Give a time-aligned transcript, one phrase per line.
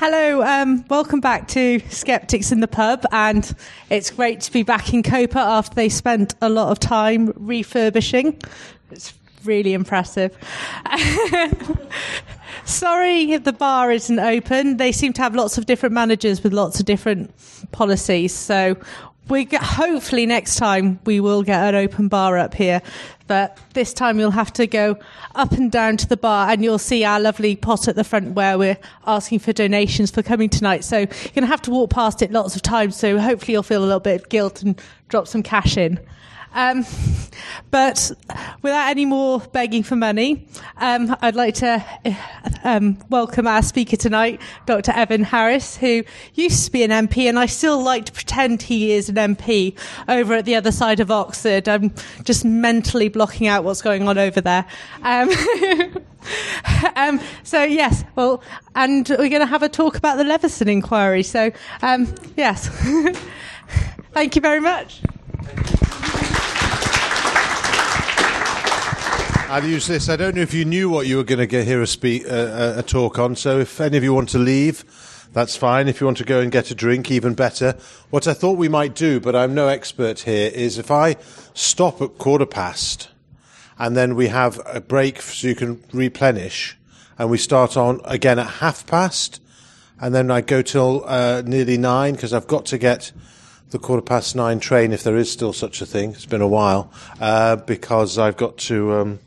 [0.00, 3.52] Hello, um, welcome back to Skeptics in the Pub, and
[3.90, 8.40] it's great to be back in Copa after they spent a lot of time refurbishing.
[8.92, 10.38] It's really impressive.
[12.64, 14.76] Sorry if the bar isn't open.
[14.76, 17.34] They seem to have lots of different managers with lots of different
[17.72, 18.32] policies.
[18.32, 18.76] So
[19.28, 22.82] we get, hopefully next time we will get an open bar up here.
[23.26, 24.98] But this time you'll have to go
[25.34, 28.32] up and down to the bar and you'll see our lovely pot at the front
[28.32, 30.82] where we're asking for donations for coming tonight.
[30.82, 32.96] So you're going to have to walk past it lots of times.
[32.96, 36.00] So hopefully you'll feel a little bit of guilt and drop some cash in.
[36.54, 36.84] Um,
[37.70, 38.10] but
[38.62, 40.48] without any more begging for money,
[40.78, 41.84] um, I'd like to
[42.64, 44.92] um, welcome our speaker tonight, Dr.
[44.92, 48.92] Evan Harris, who used to be an MP, and I still like to pretend he
[48.92, 51.68] is an MP over at the other side of Oxford.
[51.68, 51.94] I'm
[52.24, 54.64] just mentally blocking out what's going on over there.
[55.02, 55.30] Um,
[56.96, 58.42] um, so yes, well,
[58.74, 61.22] and we're going to have a talk about the Leveson inquiry.
[61.22, 61.50] So
[61.82, 62.68] um, yes,
[64.12, 65.00] thank you very much.
[69.50, 70.10] I'll use this.
[70.10, 72.74] I don't know if you knew what you were going to hear a, speak, uh,
[72.76, 73.34] a talk on.
[73.34, 74.84] So if any of you want to leave,
[75.32, 75.88] that's fine.
[75.88, 77.74] If you want to go and get a drink, even better.
[78.10, 81.16] What I thought we might do, but I'm no expert here, is if I
[81.54, 83.08] stop at quarter past,
[83.78, 86.76] and then we have a break so you can replenish,
[87.18, 89.40] and we start on again at half past,
[89.98, 93.12] and then I go till uh, nearly nine because I've got to get
[93.70, 96.10] the quarter past nine train if there is still such a thing.
[96.10, 98.92] It's been a while uh, because I've got to.
[98.92, 99.18] Um,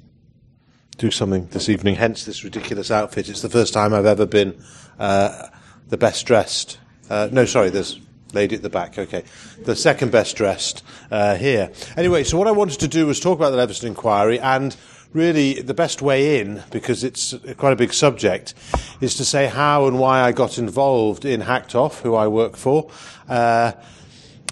[1.01, 3.27] do something this evening, hence this ridiculous outfit.
[3.27, 4.63] It's the first time I've ever been
[4.99, 5.47] uh,
[5.89, 6.77] the best dressed.
[7.09, 7.99] Uh, no, sorry, there's
[8.33, 8.99] lady at the back.
[8.99, 9.23] Okay,
[9.63, 11.71] the second best dressed uh, here.
[11.97, 14.77] Anyway, so what I wanted to do was talk about the Leveson inquiry and.
[15.13, 18.53] Really, the best way in, because it's quite a big subject,
[19.01, 22.55] is to say how and why I got involved in Hacked Off, who I work
[22.55, 22.89] for.
[23.27, 23.73] Uh,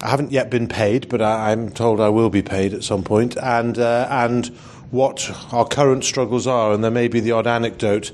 [0.01, 3.03] I haven't yet been paid, but I, am told I will be paid at some
[3.03, 4.51] point, and uh, and
[4.91, 8.11] what our current struggles are, and there may be the odd anecdote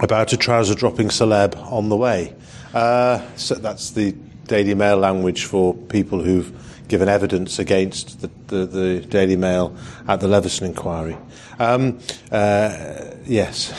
[0.00, 2.34] about a trouser dropping celeb on the way.
[2.72, 4.12] Uh, so that's the
[4.46, 6.52] Daily Mail language for people who've
[6.88, 9.76] given evidence against the, the, the Daily Mail
[10.06, 11.16] at the Leveson inquiry.
[11.58, 11.98] Um,
[12.30, 13.72] uh, yes.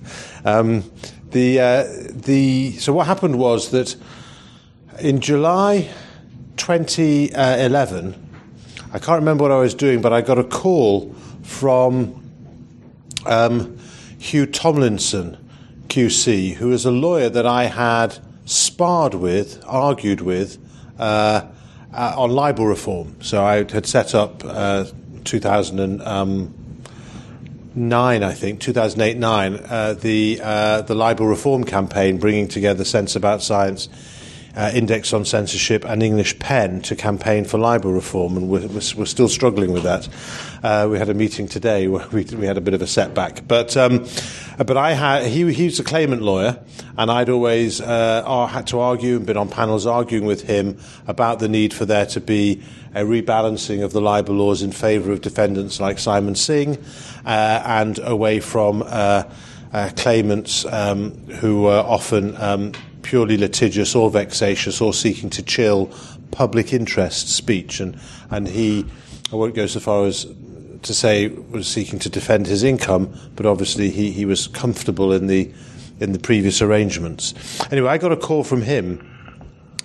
[0.44, 0.84] um,
[1.30, 3.96] the, uh, the, so what happened was that
[5.00, 5.90] in July
[6.56, 8.23] 2011,
[8.94, 11.12] I can't remember what I was doing, but I got a call
[11.42, 12.22] from
[13.26, 13.76] um,
[14.20, 15.36] Hugh Tomlinson,
[15.88, 20.58] QC, who is a lawyer that I had sparred with, argued with,
[20.96, 21.44] uh,
[21.92, 23.20] uh, on libel reform.
[23.20, 24.84] So I had set up uh,
[25.24, 33.16] 2009, I think, 2008 9, uh, the, uh, the libel reform campaign, bringing together Sense
[33.16, 33.88] About Science
[34.56, 39.06] uh, Index on Censorship and English Pen to campaign for libel reform, and we're, we're,
[39.06, 40.08] still struggling with that.
[40.62, 43.46] Uh, we had a meeting today where we, we had a bit of a setback,
[43.48, 44.06] but um,
[44.58, 46.58] but I had he he's a claimant lawyer,
[46.96, 51.40] and I'd always uh, had to argue and been on panels arguing with him about
[51.40, 52.62] the need for there to be
[52.94, 56.78] a rebalancing of the libel laws in favour of defendants like Simon Singh
[57.24, 58.82] uh, and away from.
[58.86, 59.24] Uh,
[59.72, 61.10] uh, claimants um,
[61.40, 62.70] who were often um,
[63.04, 65.92] purely litigious or vexatious or seeking to chill
[66.32, 67.78] public interest speech.
[67.78, 67.96] And,
[68.30, 68.84] and he,
[69.32, 70.26] I won't go so far as
[70.82, 75.28] to say was seeking to defend his income, but obviously he, he was comfortable in
[75.28, 75.50] the,
[76.00, 77.34] in the previous arrangements.
[77.70, 79.10] Anyway, I got a call from him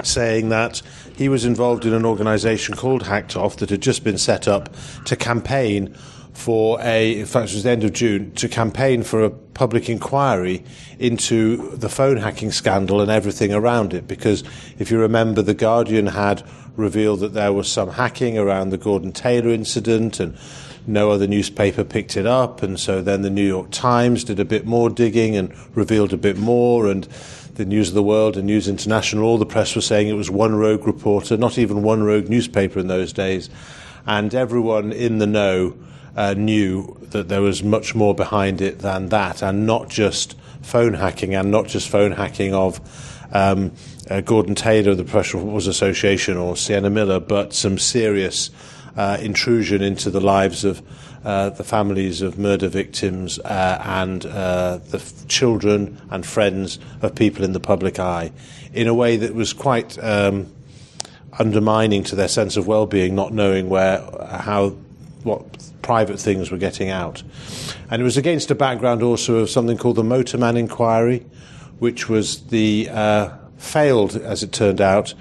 [0.03, 0.81] saying that
[1.16, 4.74] he was involved in an organisation called Hacked Off that had just been set up
[5.06, 5.96] to campaign
[6.39, 9.89] for a, in fact, it was the end of June, to campaign for a public
[9.89, 10.63] inquiry
[10.97, 14.07] into the phone hacking scandal and everything around it.
[14.07, 14.44] Because
[14.79, 16.44] if you remember, The Guardian had
[16.78, 20.38] revealed that there was some hacking around the Gordon Taylor incident and
[20.88, 22.63] no other newspaper picked it up.
[22.63, 26.17] And so then the New York Times did a bit more digging and revealed a
[26.17, 26.88] bit more.
[26.88, 27.03] And
[27.55, 30.31] the News of the World and News International, all the press was saying it was
[30.31, 33.49] one rogue reporter, not even one rogue newspaper in those days.
[34.05, 35.75] And everyone in the know
[36.16, 40.94] uh, knew that there was much more behind it than that, and not just phone
[40.94, 42.79] hacking, and not just phone hacking of
[43.32, 43.72] um,
[44.09, 48.50] uh, Gordon Taylor of the Professional Footballers Association or Sienna Miller, but some serious
[48.97, 50.82] uh, intrusion into the lives of
[51.23, 57.14] uh, the families of murder victims uh, and uh, the f- children and friends of
[57.14, 58.32] people in the public eye
[58.73, 60.52] in a way that was quite um,
[61.38, 64.70] undermining to their sense of well-being, not knowing where, how,
[65.23, 65.59] what
[65.90, 67.24] private things were getting out.
[67.90, 71.26] And it was against a background also of something called the Motorman Inquiry,
[71.80, 75.16] which was the uh, failed, as it turned out,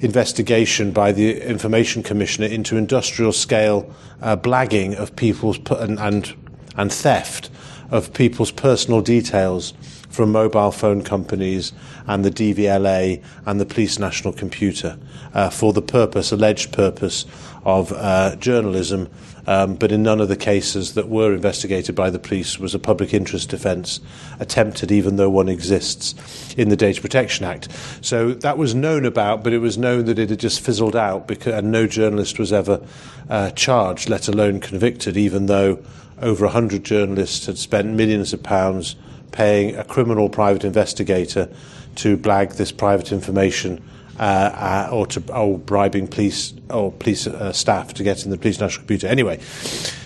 [0.00, 6.34] investigation by the Information Commissioner into industrial scale uh, blagging of people's and, and,
[6.78, 7.50] and theft
[7.90, 9.74] of people's personal details
[10.08, 11.74] from mobile phone companies
[12.06, 14.98] and the DVLA and the Police National Computer
[15.34, 17.26] uh, for the purpose, alleged purpose,
[17.64, 19.08] of uh, journalism.
[19.46, 22.78] Um, but in none of the cases that were investigated by the police was a
[22.78, 24.00] public interest defence
[24.38, 26.14] attempted, even though one exists
[26.54, 27.68] in the Data Protection Act.
[28.00, 31.26] So that was known about, but it was known that it had just fizzled out,
[31.26, 32.80] because, and no journalist was ever
[33.28, 35.82] uh, charged, let alone convicted, even though
[36.20, 38.96] over 100 journalists had spent millions of pounds
[39.32, 41.48] paying a criminal private investigator
[41.94, 43.82] to blag this private information
[44.20, 48.36] uh, uh, or to or bribing police or police uh, staff to get in the
[48.36, 49.06] police national computer.
[49.06, 49.40] Anyway,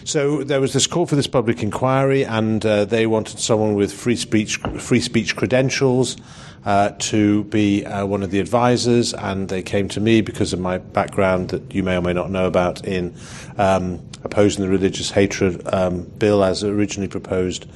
[0.04, 3.92] so there was this call for this public inquiry, and uh, they wanted someone with
[3.92, 6.16] free speech free speech credentials.
[6.64, 10.58] Uh, to be uh, one of the advisors, and they came to me because of
[10.58, 13.14] my background that you may or may not know about in
[13.58, 17.66] um, opposing the religious hatred um, bill as originally proposed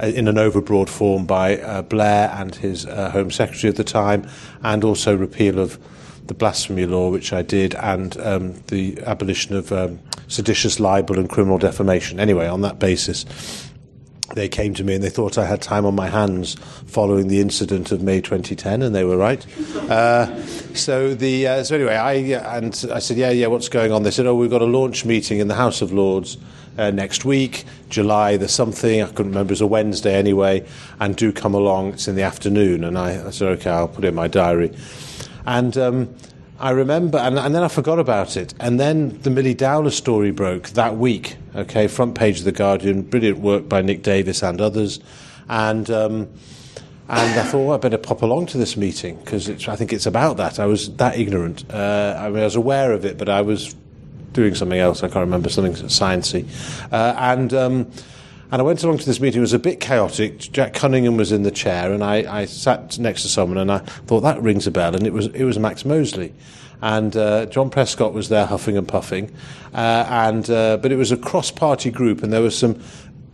[0.00, 4.28] in an overbroad form by uh, Blair and his uh, Home Secretary at the time,
[4.62, 5.78] and also repeal of
[6.26, 11.28] the blasphemy law, which I did, and um, the abolition of um, seditious libel and
[11.28, 12.18] criminal defamation.
[12.20, 13.24] Anyway, on that basis,
[14.34, 16.54] they came to me and they thought I had time on my hands
[16.86, 19.44] following the incident of May 2010, and they were right.
[19.86, 20.42] Uh,
[20.74, 22.14] so the uh, so anyway, I
[22.56, 24.02] and I said, yeah, yeah, what's going on?
[24.02, 26.38] They said, oh, we've got a launch meeting in the House of Lords
[26.78, 30.66] uh, next week, July the something, I couldn't remember, it was a Wednesday anyway,
[31.00, 32.84] and do come along, it's in the afternoon.
[32.84, 34.76] And I, I said, okay, I'll put it in my diary.
[35.46, 36.14] And um,
[36.58, 38.54] I remember, and, and, then I forgot about it.
[38.60, 43.02] And then the Millie Dowler story broke that week, okay, front page of The Guardian,
[43.02, 45.00] brilliant work by Nick Davies and others.
[45.48, 45.90] And.
[45.90, 46.28] Um,
[47.08, 50.06] and I thought, well, I better pop along to this meeting because I think it's
[50.06, 50.58] about that.
[50.58, 51.64] I was that ignorant.
[51.72, 53.76] Uh, I mean, I was aware of it, but I was
[54.36, 55.02] doing something else.
[55.02, 56.46] I can't remember something sciencey,
[56.92, 57.52] uh, and.
[57.52, 57.90] Um,
[58.52, 59.38] and I went along to this meeting.
[59.38, 60.38] It was a bit chaotic.
[60.38, 63.78] Jack Cunningham was in the chair, and I, I sat next to someone, and I
[63.78, 64.94] thought that rings a bell.
[64.94, 66.32] And it was it was Max Mosley,
[66.80, 69.34] and uh, John Prescott was there huffing and puffing,
[69.74, 72.80] uh, and uh, but it was a cross-party group, and there were some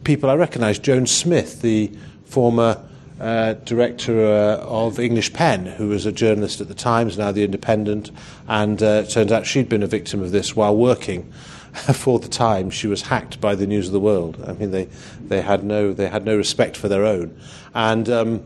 [0.05, 0.83] people I recognised.
[0.83, 1.93] Joan Smith, the
[2.25, 2.83] former
[3.23, 7.45] uh, director uh, of English Pen, who was a journalist at the Times, now the
[7.45, 8.11] Independent,
[8.49, 11.31] and uh, it turns out she'd been a victim of this while working
[11.95, 12.75] for the Times.
[12.75, 14.43] She was hacked by the News of the World.
[14.45, 14.89] I mean, they,
[15.25, 17.39] they had no they had no respect for their own,
[17.75, 18.43] and um,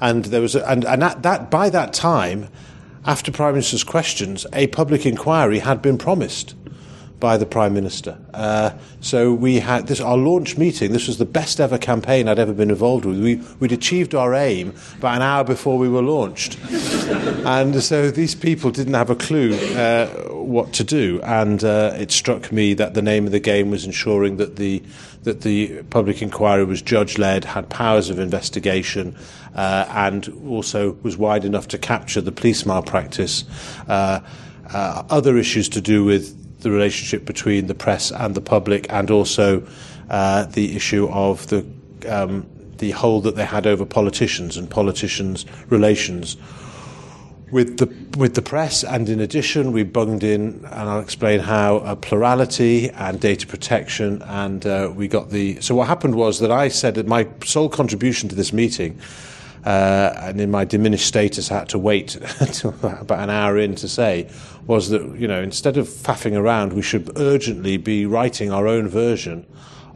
[0.00, 2.48] and there was a, and and at that by that time,
[3.04, 6.54] after Prime Minister's questions, a public inquiry had been promised
[7.20, 8.18] by the Prime Minister.
[8.34, 8.70] Uh,
[9.00, 12.52] so we had this, our launch meeting, this was the best ever campaign I'd ever
[12.52, 13.20] been involved with.
[13.20, 16.58] We, we'd achieved our aim about an hour before we were launched.
[16.70, 21.20] and so these people didn't have a clue uh, what to do.
[21.22, 24.82] And uh, it struck me that the name of the game was ensuring that the,
[25.22, 29.16] that the public inquiry was judge led, had powers of investigation,
[29.54, 33.44] uh, and also was wide enough to capture the police malpractice.
[33.88, 34.20] Uh,
[34.72, 39.10] uh, other issues to do with the relationship between the press and the public, and
[39.10, 39.66] also
[40.08, 41.64] uh, the issue of the
[42.08, 42.46] um,
[42.78, 46.36] the hold that they had over politicians and politicians' relations
[47.50, 48.84] with the with the press.
[48.84, 54.22] And in addition, we bunged in, and I'll explain how uh, plurality and data protection.
[54.22, 55.60] And uh, we got the.
[55.60, 59.00] So what happened was that I said that my sole contribution to this meeting
[59.64, 62.16] uh, and in my diminished status, I had to wait
[62.74, 64.30] about an hour in to say,
[64.66, 68.88] was that you know instead of faffing around, we should urgently be writing our own
[68.88, 69.46] version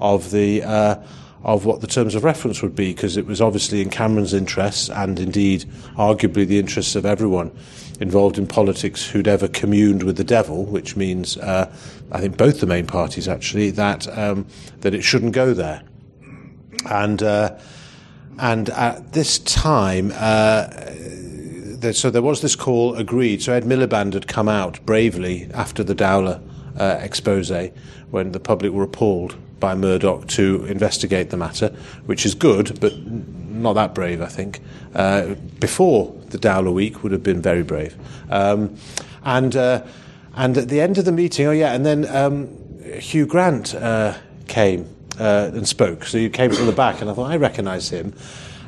[0.01, 0.97] of the uh,
[1.43, 4.91] of what the terms of reference would be, because it was obviously in Cameron's interests
[4.91, 5.65] and indeed
[5.97, 7.51] arguably the interests of everyone
[8.01, 11.73] involved in politics who'd ever communed with the devil, which means uh,
[12.13, 14.47] I think both the main parties actually that um,
[14.81, 15.83] that it shouldn't go there,
[16.91, 17.23] and.
[17.23, 17.59] Uh,
[18.39, 20.69] and at this time, uh,
[21.93, 23.43] so there was this call agreed.
[23.43, 26.41] So Ed Miliband had come out bravely after the Dowler
[26.79, 27.53] uh, expose
[28.11, 31.69] when the public were appalled by Murdoch to investigate the matter,
[32.07, 34.61] which is good, but not that brave, I think.
[34.95, 37.97] Uh, before the Dowler week would have been very brave.
[38.31, 38.77] Um,
[39.25, 39.85] and, uh,
[40.35, 42.49] and at the end of the meeting, oh yeah, and then um,
[42.99, 46.05] Hugh Grant uh, came uh, and spoke.
[46.05, 48.15] So he came from the back, and I thought, I recognise him.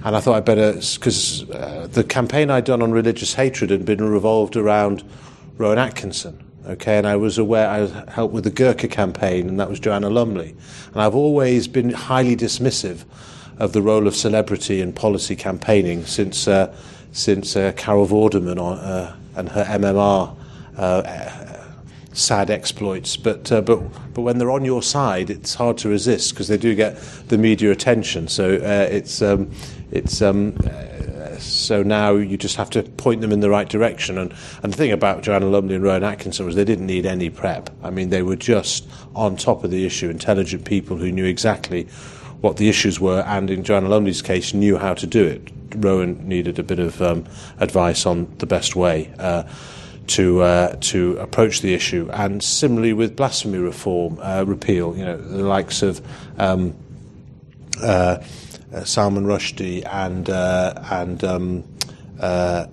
[0.05, 3.85] And I thought I'd better, because uh, the campaign I'd done on religious hatred had
[3.85, 5.03] been revolved around
[5.57, 6.43] Rowan Atkinson.
[6.67, 10.11] Okay, and I was aware I helped with the Gurkha campaign, and that was Joanna
[10.11, 10.55] Lumley.
[10.93, 13.05] And I've always been highly dismissive
[13.59, 16.75] of the role of celebrity in policy campaigning since uh,
[17.13, 20.37] since uh, Carol Vorderman on, uh, and her MMR
[20.77, 21.56] uh,
[22.17, 23.17] sad exploits.
[23.17, 23.79] But uh, but
[24.15, 26.97] but when they're on your side, it's hard to resist because they do get
[27.29, 28.29] the media attention.
[28.29, 29.51] So uh, it's um,
[29.91, 30.23] it's.
[30.23, 30.57] Um,
[31.39, 34.17] so now you just have to point them in the right direction.
[34.17, 37.29] And, and the thing about Joanna Lumley and Rowan Atkinson was they didn't need any
[37.29, 37.71] prep.
[37.83, 41.85] I mean, they were just on top of the issue, intelligent people who knew exactly
[42.41, 45.51] what the issues were, and in Joanna Lumley's case, knew how to do it.
[45.77, 47.25] Rowan needed a bit of um,
[47.59, 49.13] advice on the best way.
[49.19, 49.43] Uh,
[50.09, 55.17] to uh, to approach the issue, and similarly with blasphemy reform uh, repeal, you know
[55.17, 56.01] the likes of
[56.39, 56.75] um,
[57.83, 58.23] uh,
[58.73, 61.65] uh, Salman Rushdie and uh, and um,
[62.21, 62.67] uh,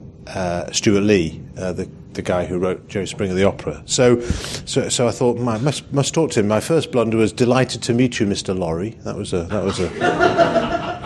[0.72, 3.82] Stewart Lee, the the guy who wrote Jerry Springer the opera.
[3.86, 6.48] So, so, so I thought I must must talk to him.
[6.48, 8.58] My first blunder was delighted to meet you, Mr.
[8.58, 8.92] Laurie.
[9.04, 9.90] That was a that was a.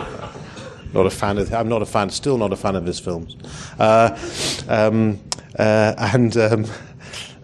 [0.94, 1.52] not a fan of.
[1.52, 2.10] I'm not a fan.
[2.10, 3.36] Still not a fan of his films.
[3.78, 5.20] Um,
[5.58, 6.66] and um,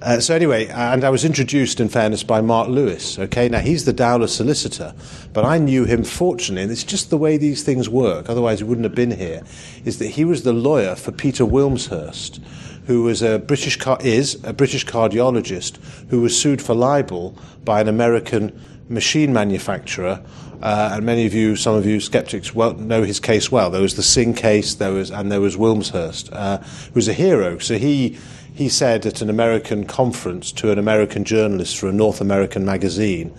[0.04, 3.18] uh, so anyway, and I was introduced, in fairness, by Mark Lewis.
[3.18, 4.92] Okay, now he's the Dowler solicitor,
[5.32, 8.28] but I knew him fortunately, and it's just the way these things work.
[8.28, 9.42] Otherwise, he wouldn't have been here.
[9.86, 12.38] Is that he was the lawyer for Peter Wilmshurst,
[12.86, 15.78] who was a British is a British cardiologist
[16.10, 18.52] who was sued for libel by an American
[18.88, 20.22] machine manufacturer.
[20.62, 23.70] Uh, and many of you, some of you skeptics, well, know his case well.
[23.70, 27.12] There was the Singh case, there was, and there was Wilmshurst, uh, who was a
[27.12, 27.58] hero.
[27.58, 28.18] So he
[28.54, 33.36] he said at an American conference to an American journalist for a North American magazine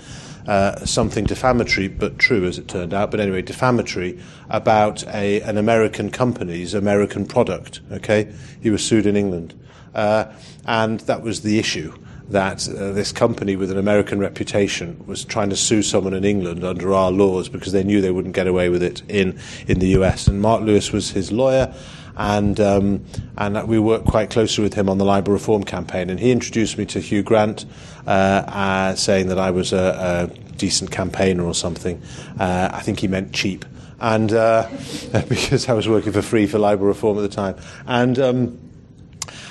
[0.48, 5.58] uh, something defamatory, but true as it turned out, but anyway, defamatory about a, an
[5.58, 7.82] American company's American product.
[7.92, 9.60] Okay, he was sued in England,
[9.94, 10.26] uh,
[10.66, 11.94] and that was the issue.
[12.30, 16.64] That uh, this company with an American reputation was trying to sue someone in England
[16.64, 19.90] under our laws because they knew they wouldn't get away with it in, in the
[20.00, 20.28] US.
[20.28, 21.72] And Mark Lewis was his lawyer,
[22.18, 23.06] and um,
[23.38, 26.10] and we worked quite closely with him on the libel reform campaign.
[26.10, 27.66] And he introduced me to Hugh Grant,
[28.08, 32.02] uh, uh, saying that I was a, a decent campaigner or something.
[32.40, 33.66] Uh, I think he meant cheap,
[34.00, 34.68] and uh,
[35.30, 37.56] because I was working for free for libel reform at the time,
[37.86, 38.18] and.
[38.20, 38.60] Um,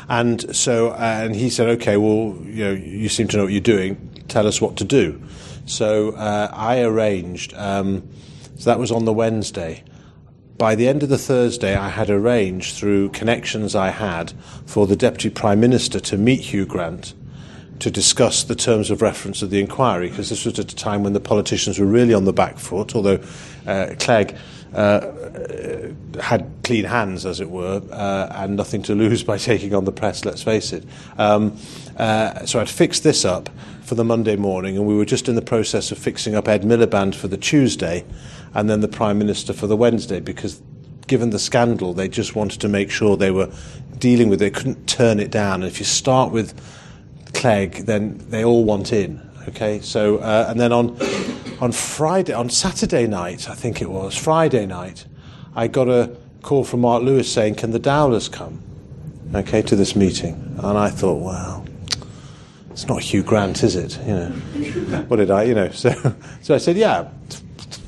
[0.08, 3.52] and so, uh, and he said, "Okay, well, you know, you seem to know what
[3.52, 3.96] you're doing.
[4.28, 5.20] Tell us what to do."
[5.66, 7.54] So uh, I arranged.
[7.54, 8.08] Um,
[8.56, 9.84] so that was on the Wednesday
[10.56, 14.32] by the end of the Thursday, I had arranged through connections I had
[14.66, 17.14] for the Deputy Prime Minister to meet Hugh Grant
[17.80, 21.02] to discuss the terms of reference of the inquiry, because this was at a time
[21.02, 23.20] when the politicians were really on the back foot, although
[23.66, 24.36] uh, Clegg
[24.74, 29.92] had clean hands, as it were, uh, and nothing to lose by taking on the
[29.92, 30.84] press, let's face it.
[31.18, 31.56] Um,
[31.96, 33.48] uh, so I'd fixed this up
[33.82, 36.62] for the Monday morning, and we were just in the process of fixing up Ed
[36.62, 38.04] Miliband for the Tuesday
[38.54, 40.62] and then the Prime Minister for the Wednesday because
[41.06, 43.50] given the scandal, they just wanted to make sure they were
[43.98, 44.52] dealing with it.
[44.52, 45.62] They couldn't turn it down.
[45.62, 46.58] And if you start with
[47.34, 49.20] Clegg, then they all want in.
[49.48, 50.96] Okay, so uh, and then on
[51.64, 55.06] on Friday, on Saturday night, I think it was Friday night,
[55.56, 58.62] I got a call from Mark Lewis saying, "Can the Dowlers come?"
[59.34, 61.64] Okay, to this meeting, and I thought, well,
[62.70, 63.98] it's not Hugh Grant, is it?
[64.06, 64.28] You know,
[65.08, 65.70] what did I, you know?
[65.70, 65.90] So,
[66.42, 67.08] so I said, yeah,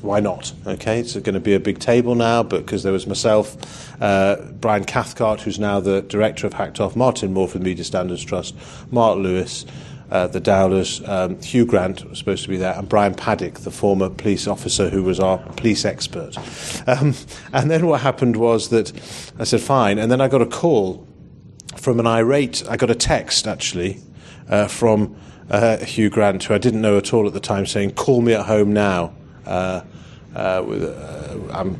[0.01, 0.51] why not?
[0.65, 4.37] Okay, it's going to be a big table now, but because there was myself, uh,
[4.59, 8.25] Brian Cathcart, who's now the director of Hacked Off, Martin Moore from the Media Standards
[8.25, 8.55] Trust,
[8.91, 9.65] Mark Lewis,
[10.09, 13.71] uh, the Dowlers, um, Hugh Grant was supposed to be there, and Brian Paddick, the
[13.71, 16.35] former police officer who was our police expert.
[16.87, 17.15] Um,
[17.51, 18.93] and then what happened was that
[19.37, 21.05] I said, fine, and then I got a call
[21.75, 23.99] from an irate, I got a text actually
[24.49, 25.17] uh, from
[25.49, 28.33] uh, Hugh Grant, who I didn't know at all at the time, saying, call me
[28.33, 29.13] at home now.
[29.45, 29.81] Uh,
[30.35, 31.79] uh, with, uh, I'm,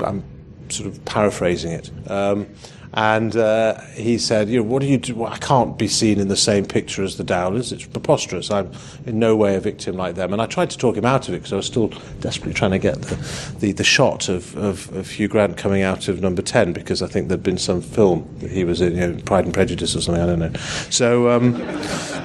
[0.00, 0.24] I'm
[0.68, 1.90] sort of paraphrasing it.
[2.10, 2.46] Um,
[2.94, 5.14] and uh, he said, you know, what do you do?
[5.14, 7.72] Well, I can't be seen in the same picture as the Dowlers.
[7.72, 8.50] It's preposterous.
[8.50, 8.70] I'm
[9.06, 10.32] in no way a victim like them.
[10.34, 11.88] And I tried to talk him out of it because I was still
[12.20, 13.14] desperately trying to get the,
[13.60, 17.06] the, the shot of, of, of, Hugh Grant coming out of number 10 because I
[17.06, 20.02] think there'd been some film that he was in, you know, Pride and Prejudice or
[20.02, 20.52] something, I don't know.
[20.90, 21.52] So um,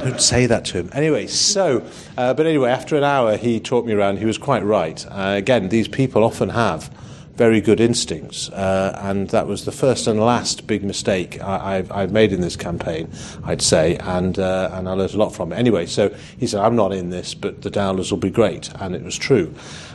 [0.03, 0.89] don't say that to him.
[0.91, 1.85] Anyway, so,
[2.17, 4.19] uh, but anyway, after an hour, he talked me around.
[4.19, 5.05] He was quite right.
[5.07, 6.91] Uh, again, these people often have
[7.37, 8.49] very good instincts.
[8.49, 12.41] Uh, and that was the first and last big mistake I, have I've made in
[12.41, 13.09] this campaign,
[13.43, 15.55] I'd say, and, uh, and I learned a lot from it.
[15.57, 18.69] Anyway, so he said, I'm not in this, but the Dowlers will be great.
[18.75, 19.53] And it was true.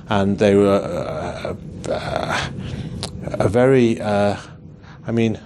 [0.08, 1.56] And they were
[1.88, 2.50] uh, uh
[3.24, 4.36] a very, uh,
[5.06, 5.38] I mean,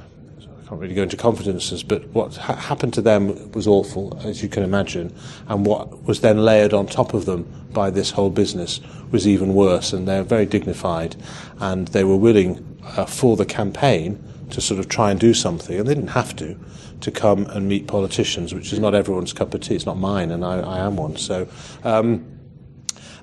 [0.68, 4.48] can't really go into confidences, but what ha- happened to them was awful, as you
[4.48, 5.14] can imagine,
[5.46, 8.80] and what was then layered on top of them by this whole business
[9.12, 9.92] was even worse.
[9.92, 11.14] And they're very dignified,
[11.60, 15.78] and they were willing uh, for the campaign to sort of try and do something,
[15.78, 16.58] and they didn't have to,
[17.00, 19.76] to come and meet politicians, which is not everyone's cup of tea.
[19.76, 21.16] It's not mine, and I, I am one.
[21.16, 21.46] So,
[21.84, 22.26] um,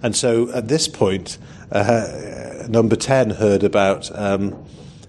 [0.01, 1.37] and so at this point,
[1.73, 4.63] uh, number ten heard about um,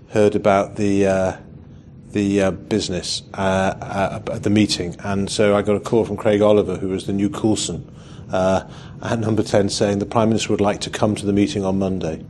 [0.08, 1.06] heard about the.
[1.06, 1.36] Uh,
[2.14, 6.16] the uh, business uh, uh, at the meeting, and so I got a call from
[6.16, 7.94] Craig Oliver, who was the new Coulson,
[8.32, 8.66] uh,
[9.02, 11.78] at number 10 saying the Prime Minister would like to come to the meeting on
[11.78, 12.24] Monday.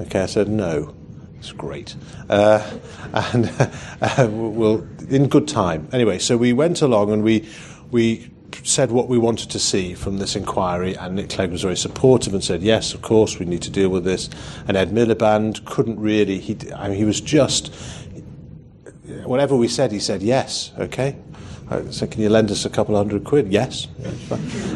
[0.00, 0.94] Okay, I said no.
[1.38, 1.94] It's great.
[2.30, 2.78] Uh,
[3.12, 3.52] and
[4.00, 5.88] uh, we'll, in good time.
[5.92, 7.48] Anyway, so we went along and we,
[7.90, 8.30] we
[8.62, 12.32] said what we wanted to see from this inquiry, and Nick Clegg was very supportive
[12.32, 14.28] and said, "Yes, of course, we need to deal with this."
[14.66, 16.38] And Ed Miliband couldn't really.
[16.38, 17.72] He, I mean, he was just
[19.24, 20.72] whatever we said, he said yes.
[20.78, 21.16] Okay.
[21.70, 23.88] I said, "Can you lend us a couple of hundred quid?" Yes.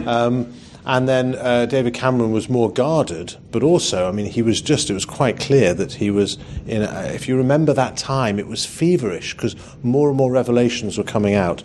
[0.06, 0.54] Um,
[0.86, 4.88] and then uh, David Cameron was more guarded, but also, I mean, he was just,
[4.88, 8.46] it was quite clear that he was in, a, if you remember that time, it
[8.46, 11.60] was feverish because more and more revelations were coming out.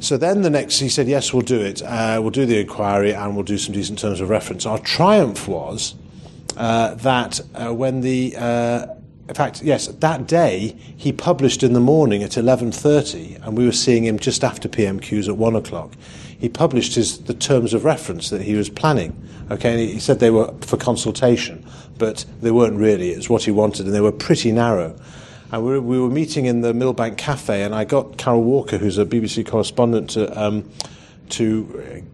[0.00, 1.82] So then the next, he said, yes, we'll do it.
[1.82, 4.64] Uh, we'll do the inquiry and we'll do some decent terms of reference.
[4.64, 5.94] Our triumph was
[6.56, 8.86] uh, that uh, when the, uh,
[9.28, 13.72] in fact, yes, that day he published in the morning at 11.30 and we were
[13.72, 15.92] seeing him just after PMQs at 1 o'clock
[16.38, 19.28] he published his, the terms of reference that he was planning.
[19.50, 21.66] Okay, he said they were for consultation,
[21.98, 23.10] but they weren't really.
[23.10, 24.96] It was what he wanted, and they were pretty narrow.
[25.50, 28.78] And we were, we were meeting in the Millbank Cafe, and I got Carol Walker,
[28.78, 30.70] who's a BBC correspondent, to, um,
[31.30, 32.04] to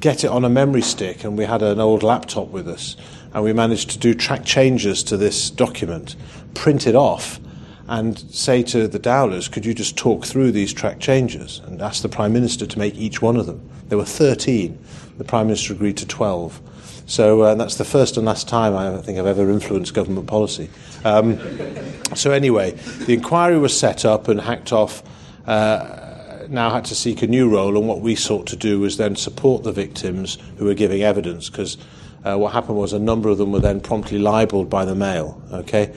[0.00, 2.96] get it on a memory stick, and we had an old laptop with us,
[3.32, 6.16] and we managed to do track changes to this document,
[6.54, 7.40] print it off,
[7.88, 12.02] and say to the Dowlers, could you just talk through these track changes and ask
[12.02, 13.66] the Prime Minister to make each one of them?
[13.88, 14.78] There were 13.
[15.16, 16.60] The Prime Minister agreed to 12.
[17.06, 20.68] So uh, that's the first and last time I think I've ever influenced government policy.
[21.04, 21.38] Um,
[22.14, 22.72] so anyway,
[23.06, 25.02] the inquiry was set up and hacked off.
[25.46, 28.96] Uh, now had to seek a new role, and what we sought to do was
[28.96, 31.78] then support the victims who were giving evidence, because
[32.24, 35.40] uh, what happened was a number of them were then promptly libelled by the Mail,
[35.52, 35.94] okay,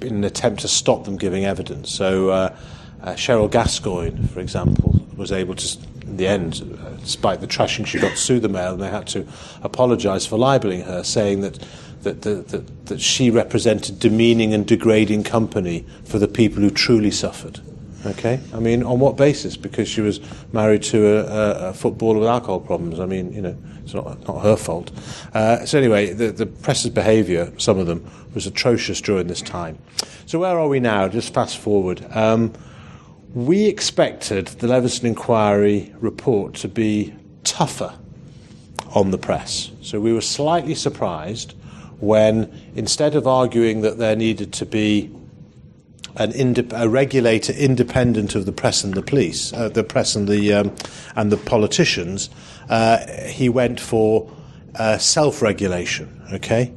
[0.00, 1.90] in an attempt to stop them giving evidence.
[1.90, 2.56] So uh,
[3.02, 7.86] uh, Sheryl Gascoigne, for example, was able to, in the end, uh, despite the trashing
[7.86, 9.26] she got, to sue the Mail, and they had to
[9.62, 11.58] apologise for libelling her, saying that
[12.02, 17.10] that, that, that, that she represented demeaning and degrading company for the people who truly
[17.10, 17.60] suffered.
[18.04, 19.56] Okay, I mean, on what basis?
[19.56, 20.20] Because she was
[20.52, 22.98] married to a, a, a footballer with alcohol problems.
[22.98, 24.90] I mean, you know, it's not not her fault.
[25.34, 29.78] Uh, so anyway, the, the press's behaviour, some of them, was atrocious during this time.
[30.26, 31.08] So where are we now?
[31.08, 32.04] Just fast forward.
[32.10, 32.52] Um,
[33.34, 37.14] we expected the Leveson inquiry report to be
[37.44, 37.94] tougher
[38.94, 39.70] on the press.
[39.80, 41.54] So we were slightly surprised
[42.00, 45.10] when, instead of arguing that there needed to be
[46.16, 50.28] an inde- a regulator independent of the press and the police, uh, the press and
[50.28, 50.76] the um,
[51.16, 52.28] and the politicians,
[53.26, 54.30] he went for
[54.74, 56.08] uh, self-regulation.
[56.32, 56.72] Okay,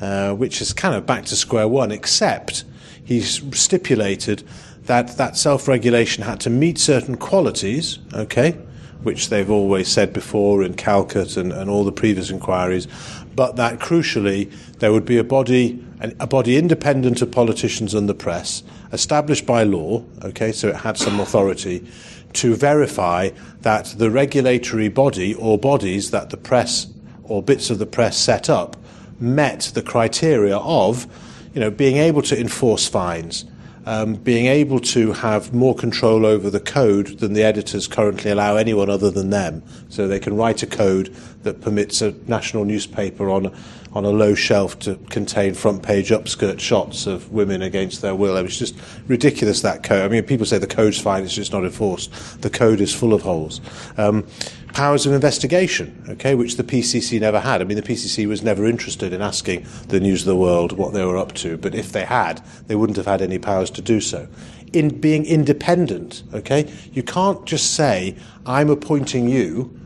[0.00, 2.64] uh, which is kind of back to square one, except
[3.04, 4.42] he stipulated
[4.84, 7.98] that that self-regulation had to meet certain qualities.
[8.14, 8.58] Okay.
[9.02, 12.86] Which they've always said before in Calcutt and, and all the previous inquiries,
[13.34, 15.84] but that crucially there would be a body
[16.18, 20.96] a body independent of politicians and the press, established by law, okay, so it had
[20.96, 21.86] some authority,
[22.34, 26.86] to verify that the regulatory body or bodies that the press
[27.24, 28.76] or bits of the press set up
[29.20, 31.06] met the criteria of,
[31.54, 33.44] you know, being able to enforce fines,
[33.86, 38.56] um, being able to have more control over the code than the editors currently allow
[38.56, 39.62] anyone other than them.
[39.88, 43.54] So they can write a code that permits a national newspaper on
[43.94, 48.38] on a low shelf to contain front page upskirt shots of women against their will.
[48.38, 48.74] It was just
[49.06, 50.02] ridiculous that code.
[50.02, 52.40] I mean, people say the code's fine; it's just not enforced.
[52.40, 53.60] The code is full of holes.
[53.98, 54.26] Um,
[54.72, 57.60] powers of investigation, okay, which the PCC never had.
[57.60, 60.92] I mean, the PCC was never interested in asking the News of the World what
[60.92, 63.82] they were up to, but if they had, they wouldn't have had any powers to
[63.82, 64.28] do so.
[64.72, 69.78] In being independent, okay, you can't just say, I'm appointing you,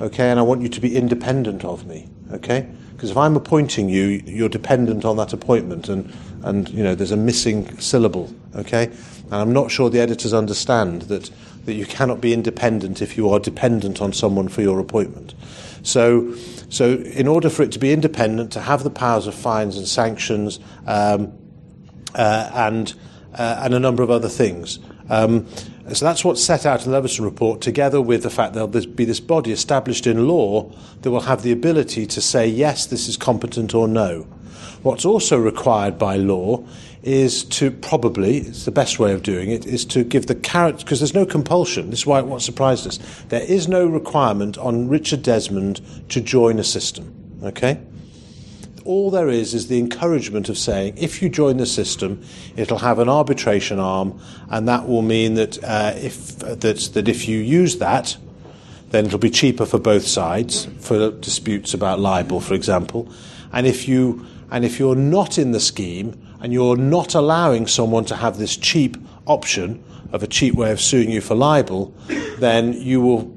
[0.00, 2.66] okay, and I want you to be independent of me, okay?
[2.92, 7.10] Because if I'm appointing you, you're dependent on that appointment, and, and you know, there's
[7.10, 8.90] a missing syllable, okay?
[9.24, 11.30] And I'm not sure the editors understand that
[11.64, 15.34] that you cannot be independent if you are dependent on someone for your appointment.
[15.82, 16.34] So,
[16.68, 19.86] so in order for it to be independent, to have the powers of fines and
[19.86, 21.32] sanctions, um,
[22.14, 22.94] uh, and
[23.34, 24.78] uh, and a number of other things.
[25.10, 25.46] Um,
[25.92, 29.04] so that's what's set out in the Leveson report, together with the fact there'll be
[29.04, 30.70] this body established in law
[31.02, 34.22] that will have the ability to say, yes, this is competent or no.
[34.82, 36.64] What's also required by law
[37.04, 40.78] is to probably, it's the best way of doing it, is to give the carrot,
[40.78, 41.90] because there's no compulsion.
[41.90, 42.98] This is why what surprised us.
[43.28, 47.14] There is no requirement on Richard Desmond to join a system.
[47.42, 47.78] Okay?
[48.84, 52.22] all there is is the encouragement of saying if you join the system,
[52.56, 54.18] it'll have an arbitration arm,
[54.50, 58.16] and that will mean that uh, if that that if you use that,
[58.90, 63.08] then it'll be cheaper for both sides for disputes about libel, for example.
[63.52, 68.04] And if you and if you're not in the scheme and you're not allowing someone
[68.04, 71.94] to have this cheap option of a cheap way of suing you for libel,
[72.36, 73.34] then you will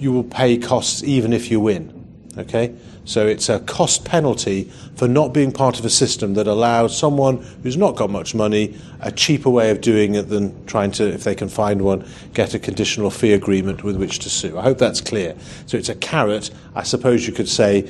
[0.00, 1.96] you will pay costs even if you win.
[2.36, 2.74] Okay?
[3.04, 4.64] So it's a cost penalty
[4.96, 8.76] for not being part of a system that allows someone who's not got much money
[8.98, 12.52] a cheaper way of doing it than trying to, if they can find one, get
[12.52, 14.58] a conditional fee agreement with which to sue.
[14.58, 15.36] I hope that's clear.
[15.66, 16.50] So it's a carrot.
[16.74, 17.88] I suppose you could say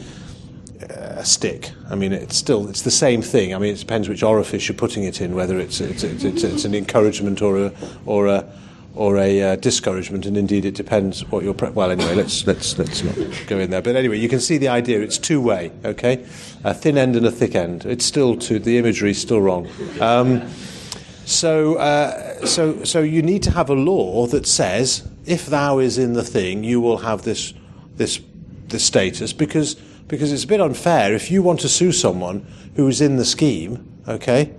[0.83, 1.71] a stick.
[1.89, 3.55] I mean, it's still it's the same thing.
[3.55, 6.43] I mean, it depends which orifice you're putting it in, whether it's it's, it's, it's,
[6.43, 7.73] it's an encouragement or a
[8.07, 8.51] or a
[8.95, 11.91] or a uh, discouragement, and indeed it depends what your pre- well.
[11.91, 13.17] Anyway, let's let's let's not
[13.47, 13.83] go in there.
[13.83, 15.01] But anyway, you can see the idea.
[15.01, 15.71] It's two way.
[15.85, 16.25] Okay,
[16.65, 17.85] a thin end and a thick end.
[17.87, 18.59] It's still two.
[18.59, 19.69] The imagery is still wrong.
[20.01, 20.49] Um,
[21.25, 25.99] so uh, so so you need to have a law that says if thou is
[25.99, 27.55] in the thing, you will have this
[27.97, 28.21] this
[28.69, 29.77] this status because
[30.11, 32.47] because it's a bit unfair if you want to sue someone
[32.77, 33.87] who is in the scheme.
[34.07, 34.53] Okay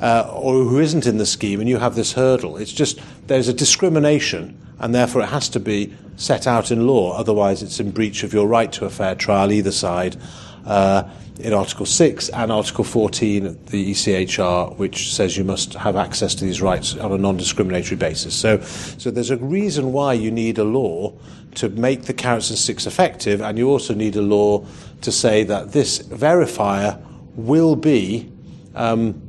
[0.00, 2.56] uh, or who isn't in the scheme, and you have this hurdle.
[2.56, 7.16] It's just there's a discrimination, and therefore it has to be set out in law.
[7.16, 10.16] Otherwise, it's in breach of your right to a fair trial, either side.
[10.64, 11.08] Uh,
[11.40, 16.34] in Article 6 and Article 14 of the ECHR, which says you must have access
[16.34, 18.34] to these rights on a non discriminatory basis.
[18.34, 21.14] So, so there's a reason why you need a law
[21.58, 24.64] to make the carrots and sticks effective, and you also need a law
[25.02, 27.00] to say that this verifier
[27.34, 28.30] will be.
[28.74, 29.28] Um,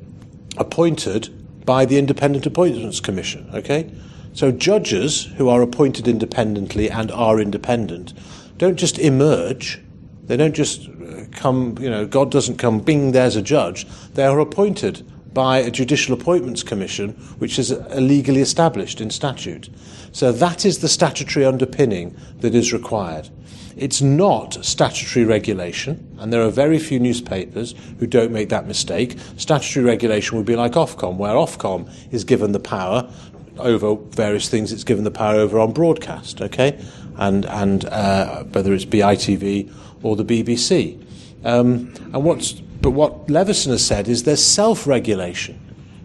[0.59, 1.29] appointed
[1.65, 3.49] by the Independent Appointments Commission.
[3.53, 3.91] Okay?
[4.33, 8.13] So judges who are appointed independently and are independent
[8.57, 9.79] don't just emerge.
[10.25, 13.87] They don't just uh, come, you know, God doesn't come, bing, there's a judge.
[14.13, 19.69] They are appointed by a Judicial Appointments Commission, which is legally established in statute.
[20.11, 23.29] So that is the statutory underpinning that is required.
[23.77, 29.17] It's not statutory regulation, and there are very few newspapers who don't make that mistake.
[29.37, 33.09] Statutory regulation would be like Ofcom, where Ofcom is given the power
[33.57, 36.79] over various things it's given the power over on broadcast, okay?
[37.17, 41.01] And, and uh, whether it's BITV or the BBC.
[41.43, 45.59] Um, and what's, but what Leveson has said is there's self regulation.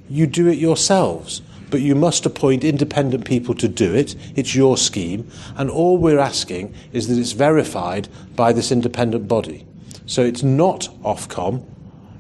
[0.09, 1.43] You do it yourselves
[1.75, 4.15] but you must appoint independent people to do it.
[4.37, 8.07] It's your scheme, and all we're asking is that it's verified
[8.37, 9.67] by this independent body.
[10.07, 11.65] So it's not Ofcom,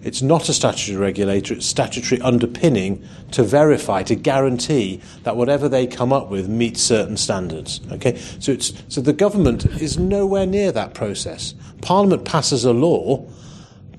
[0.02, 5.86] it's not a statutory regulator, it's statutory underpinning to verify, to guarantee that whatever they
[5.86, 7.80] come up with meets certain standards.
[7.92, 8.16] Okay?
[8.40, 11.54] So, it's, so the government is nowhere near that process.
[11.80, 13.24] Parliament passes a law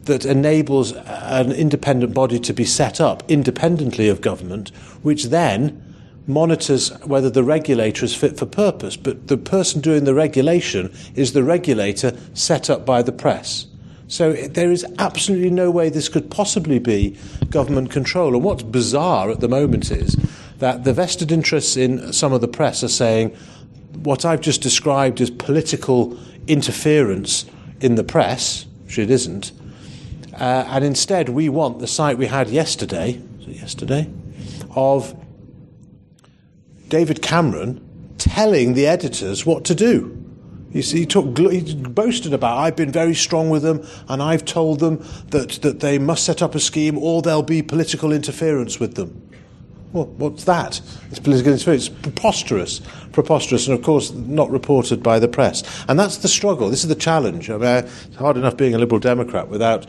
[0.06, 4.70] that enables an independent body to be set up independently of government,
[5.02, 5.82] which then
[6.28, 8.96] monitors whether the regulator is fit for purpose.
[8.98, 13.68] But the person doing the regulation is the regulator set up by the press.
[14.08, 17.18] So there is absolutely no way this could possibly be
[17.50, 18.36] government control.
[18.36, 20.16] And what's bizarre at the moment is
[20.60, 23.36] that the vested interests in some of the press are saying
[24.04, 27.46] what I've just described as political interference
[27.82, 29.52] in the press, which it isn't,
[30.40, 34.10] uh, and instead, we want the site we had yesterday, yesterday,
[34.76, 35.16] of
[36.90, 37.82] David Cameron
[38.18, 40.12] telling the editors what to do.
[40.72, 44.44] You see, he, took, he boasted about, I've been very strong with them, and I've
[44.44, 48.78] told them that, that they must set up a scheme or there'll be political interference
[48.78, 49.22] with them.
[49.94, 50.82] Well, what's that?
[51.10, 51.88] It's political interference.
[51.88, 52.82] It's preposterous.
[53.14, 55.64] Preposterous, and of course, not reported by the press.
[55.88, 56.70] And that's the struggle.
[56.70, 57.50] This is the challenge.
[57.50, 59.88] I mean, it's hard enough being a Liberal Democrat without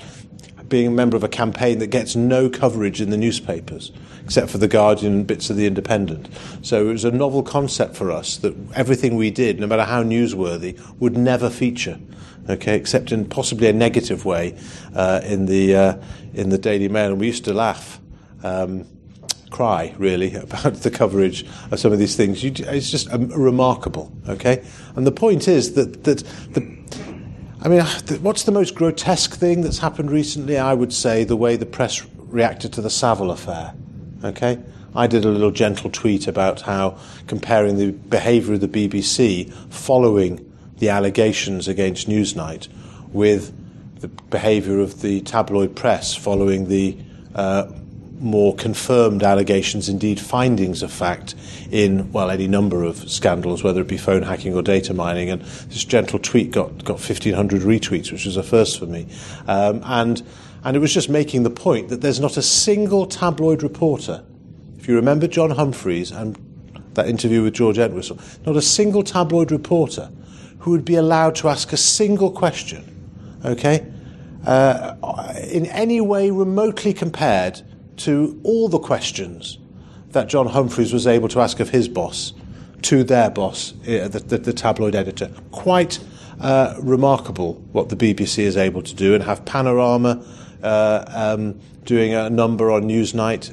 [0.69, 3.93] being a member of a campaign that gets no coverage in the newspapers,
[4.25, 6.29] except for The Guardian and bits of The Independent.
[6.63, 10.03] So it was a novel concept for us that everything we did, no matter how
[10.03, 11.99] newsworthy, would never feature.
[12.49, 14.57] Okay, except in possibly a negative way
[14.95, 16.03] uh, in the uh,
[16.33, 18.01] in the Daily Mail, and we used to laugh.
[18.45, 18.87] Um,
[19.51, 22.45] cry really about the coverage of some of these things.
[22.45, 24.65] You, it's just um, remarkable, okay?
[24.97, 26.19] And the point is that that
[26.53, 26.61] the
[27.63, 27.81] I mean,
[28.21, 30.59] what's the most grotesque thing that's happened recently?
[30.59, 33.75] I would say the way the press reacted to the Savile affair.
[34.23, 34.59] Okay?
[34.95, 40.43] I did a little gentle tweet about how comparing the behaviour of the BBC following
[40.79, 42.69] the allegations against Newsnight
[43.13, 43.55] with
[44.01, 46.97] the behaviour of the tabloid press following the
[47.35, 47.71] uh,
[48.21, 51.35] more confirmed allegations, indeed findings of fact,
[51.71, 55.31] in well any number of scandals, whether it be phone hacking or data mining.
[55.31, 59.07] And this gentle tweet got got 1,500 retweets, which was a first for me.
[59.47, 60.23] Um, and
[60.65, 64.25] and it was just making the point that there's not a single tabloid reporter.
[64.79, 66.37] If you remember John Humphrys and
[66.95, 70.11] that interview with George Entwistle, not a single tabloid reporter
[70.59, 73.87] who would be allowed to ask a single question, okay,
[74.47, 74.95] uh,
[75.51, 77.63] in any way remotely compared
[77.99, 79.59] to all the questions
[80.11, 82.33] that John Humphrys was able to ask of his boss
[82.83, 85.31] to their boss, uh, the, the, the, tabloid editor.
[85.51, 85.99] Quite
[86.41, 90.25] uh, remarkable what the BBC is able to do and have Panorama
[90.63, 93.53] uh, um, doing a number on Newsnight.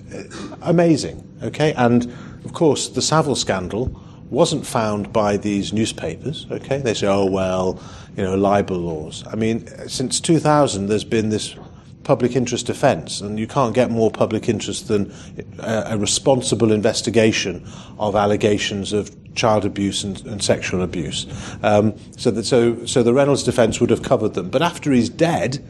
[0.62, 1.74] Amazing, okay?
[1.74, 2.06] And
[2.46, 6.80] of course, the Savile scandal wasn't found by these newspapers, okay?
[6.80, 7.82] They say, oh, well,
[8.18, 9.24] you know, libel laws.
[9.32, 11.56] I mean, since 2000, there's been this
[12.04, 15.14] public interest defence, and you can't get more public interest than
[15.60, 17.66] a, a responsible investigation
[17.98, 21.26] of allegations of child abuse and, and sexual abuse.
[21.64, 24.50] Um, so, that, so, so the Reynolds defence would have covered them.
[24.50, 25.64] But after he's dead,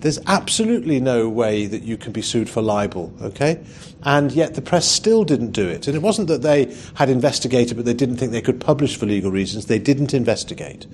[0.00, 3.64] there's absolutely no way that you can be sued for libel, okay?
[4.04, 5.88] And yet the press still didn't do it.
[5.88, 9.06] And it wasn't that they had investigated, but they didn't think they could publish for
[9.06, 9.66] legal reasons.
[9.66, 10.86] They didn't investigate.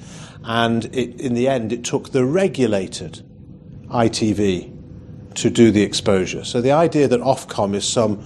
[0.44, 3.22] And it, in the end, it took the regulated
[3.88, 4.73] ITV
[5.36, 6.44] to do the exposure.
[6.44, 8.24] So the idea that Ofcom is some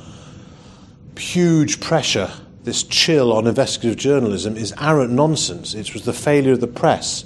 [1.17, 2.31] huge pressure,
[2.65, 5.75] this chill on investigative journalism, is arrant nonsense.
[5.75, 7.25] It was the failure of the press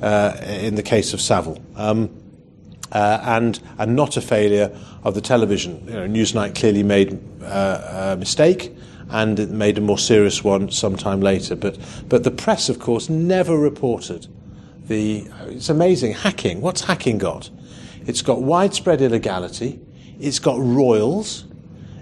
[0.00, 1.62] uh, in the case of Savile.
[1.76, 2.18] Um,
[2.92, 4.70] uh, and, and not a failure
[5.02, 5.82] of the television.
[5.86, 8.74] You know, Newsnight clearly made uh, a mistake
[9.08, 11.56] and it made a more serious one sometime later.
[11.56, 14.26] But, but the press, of course, never reported
[14.86, 15.26] the.
[15.46, 16.14] It's amazing.
[16.14, 16.60] Hacking.
[16.60, 17.50] What's hacking got?
[18.06, 19.80] It's got widespread illegality.
[20.18, 21.44] It's got royals.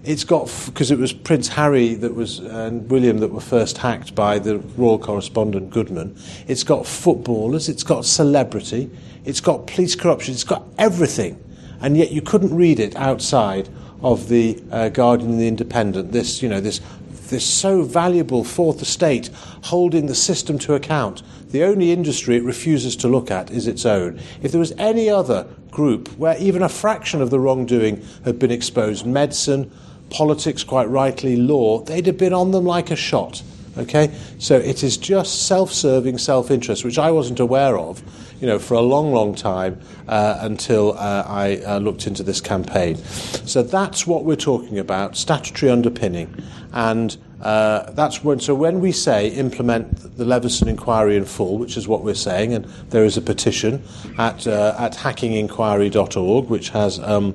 [0.02, 4.14] It's got because it was Prince Harry that was and William that were first hacked
[4.14, 6.16] by the royal correspondent Goodman.
[6.48, 7.68] It's got footballers.
[7.68, 8.90] It's got celebrity.
[9.24, 10.32] It's got police corruption.
[10.32, 11.42] It's got everything,
[11.82, 13.68] and yet you couldn't read it outside
[14.02, 16.12] of the uh, Guardian and the Independent.
[16.12, 16.80] This you know this
[17.28, 19.30] this so valuable fourth estate
[19.64, 21.22] holding the system to account.
[21.50, 24.20] The only industry it refuses to look at is its own.
[24.42, 28.50] If there was any other group where even a fraction of the wrongdoing had been
[28.50, 29.70] exposed medicine,
[30.10, 33.42] politics, quite rightly, law they'd have been on them like a shot.
[33.78, 34.12] Okay?
[34.38, 38.02] So it is just self serving self interest, which I wasn't aware of.
[38.40, 39.78] You know, for a long, long time
[40.08, 42.96] uh, until uh, I uh, looked into this campaign.
[42.96, 46.42] So that's what we're talking about statutory underpinning.
[46.72, 51.76] And uh, that's when, so when we say implement the Leveson inquiry in full, which
[51.76, 53.82] is what we're saying, and there is a petition
[54.18, 57.34] at, uh, at hackinginquiry.org, which has um,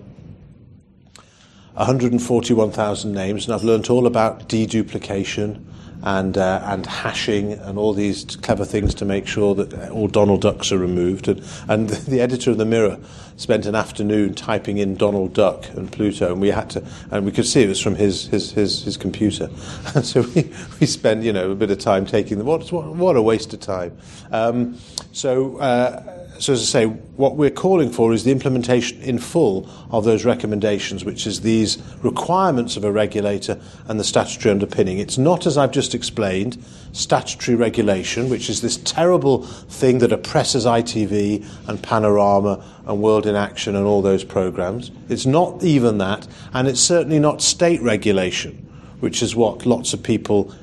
[1.73, 5.65] 141,000 names, and I've learnt all about deduplication
[6.05, 10.41] and, uh, and hashing and all these clever things to make sure that all Donald
[10.41, 11.27] Ducks are removed.
[11.27, 12.99] And, and the editor of the Mirror
[13.37, 17.31] spent an afternoon typing in Donald Duck and Pluto, and we had to, and we
[17.31, 19.49] could see it was from his his his, his computer.
[19.95, 22.47] And so we, we spent you know a bit of time taking them.
[22.47, 23.97] What what, what a waste of time.
[24.31, 24.77] Um,
[25.11, 25.57] so.
[25.57, 30.03] Uh, so as I say, what we're calling for is the implementation in full of
[30.03, 34.99] those recommendations, which is these requirements of a regulator and the statutory underpinning.
[34.99, 40.65] It's not, as I've just explained, statutory regulation, which is this terrible thing that oppresses
[40.65, 44.91] ITV and Panorama and World in Action and all those programs.
[45.07, 48.53] It's not even that, and it's certainly not state regulation,
[48.99, 50.53] which is what lots of people,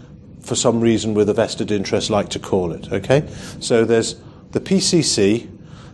[0.40, 2.92] for some reason with a vested interest, like to call it.
[2.92, 3.26] Okay?
[3.60, 4.16] So there's
[4.50, 5.48] the PCC,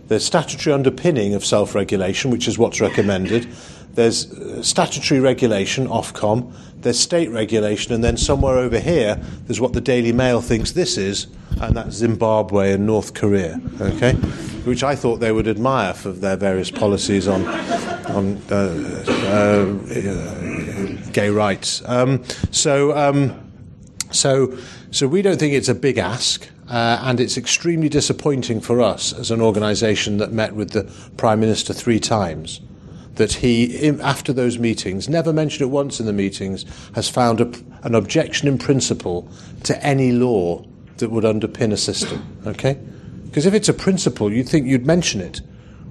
[0.09, 3.47] there's statutory underpinning of self regulation, which is what's recommended.
[3.93, 6.53] There's uh, statutory regulation, Ofcom.
[6.81, 7.93] There's state regulation.
[7.93, 9.17] And then somewhere over here,
[9.47, 11.27] there's what the Daily Mail thinks this is,
[11.61, 14.13] and that's Zimbabwe and North Korea, okay?
[14.65, 17.47] Which I thought they would admire for their various policies on,
[18.07, 19.65] on uh, uh,
[21.13, 21.83] gay rights.
[21.87, 23.51] Um, so, um,
[24.11, 24.57] so,
[24.91, 26.49] so we don't think it's a big ask.
[26.69, 30.85] Uh, and it's extremely disappointing for us as an organisation that met with the
[31.17, 32.61] Prime Minister three times
[33.15, 37.51] that he, after those meetings, never mentioned it once in the meetings, has found a,
[37.83, 39.29] an objection in principle
[39.65, 40.65] to any law
[40.99, 42.25] that would underpin a system.
[42.47, 42.75] Okay?
[43.25, 45.41] Because if it's a principle, you'd think you'd mention it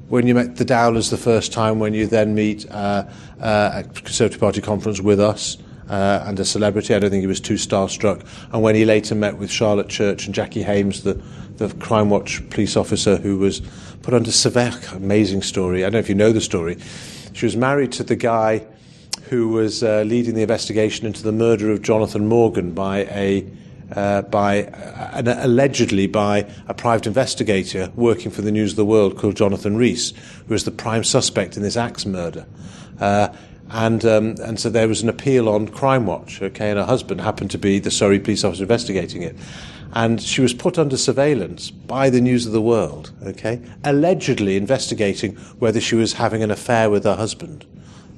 [0.07, 3.05] when you met the Dowlers the first time, when you then meet uh,
[3.41, 5.57] uh, at Conservative Party conference with us,
[5.89, 6.93] uh, and a celebrity.
[6.93, 8.25] I don't think he was too starstruck.
[8.51, 11.21] And when he later met with Charlotte Church and Jacqui Hames, the,
[11.57, 13.61] the Crime Watch police officer who was
[14.01, 15.83] put under severe, amazing story.
[15.83, 16.77] I don't know if you know the story.
[17.33, 18.65] She was married to the guy
[19.29, 23.45] who was uh, leading the investigation into the murder of Jonathan Morgan by a
[23.95, 29.17] uh, by uh, allegedly by a private investigator working for the News of the World
[29.17, 30.13] called Jonathan Rees,
[30.47, 32.45] who was the prime suspect in this axe murder.
[32.99, 33.29] Uh,
[33.71, 36.41] and um, and so there was an appeal on Crime Watch.
[36.41, 39.35] Okay, and her husband happened to be the Surrey police officer investigating it,
[39.93, 43.11] and she was put under surveillance by the News of the World.
[43.23, 47.65] Okay, allegedly investigating whether she was having an affair with her husband.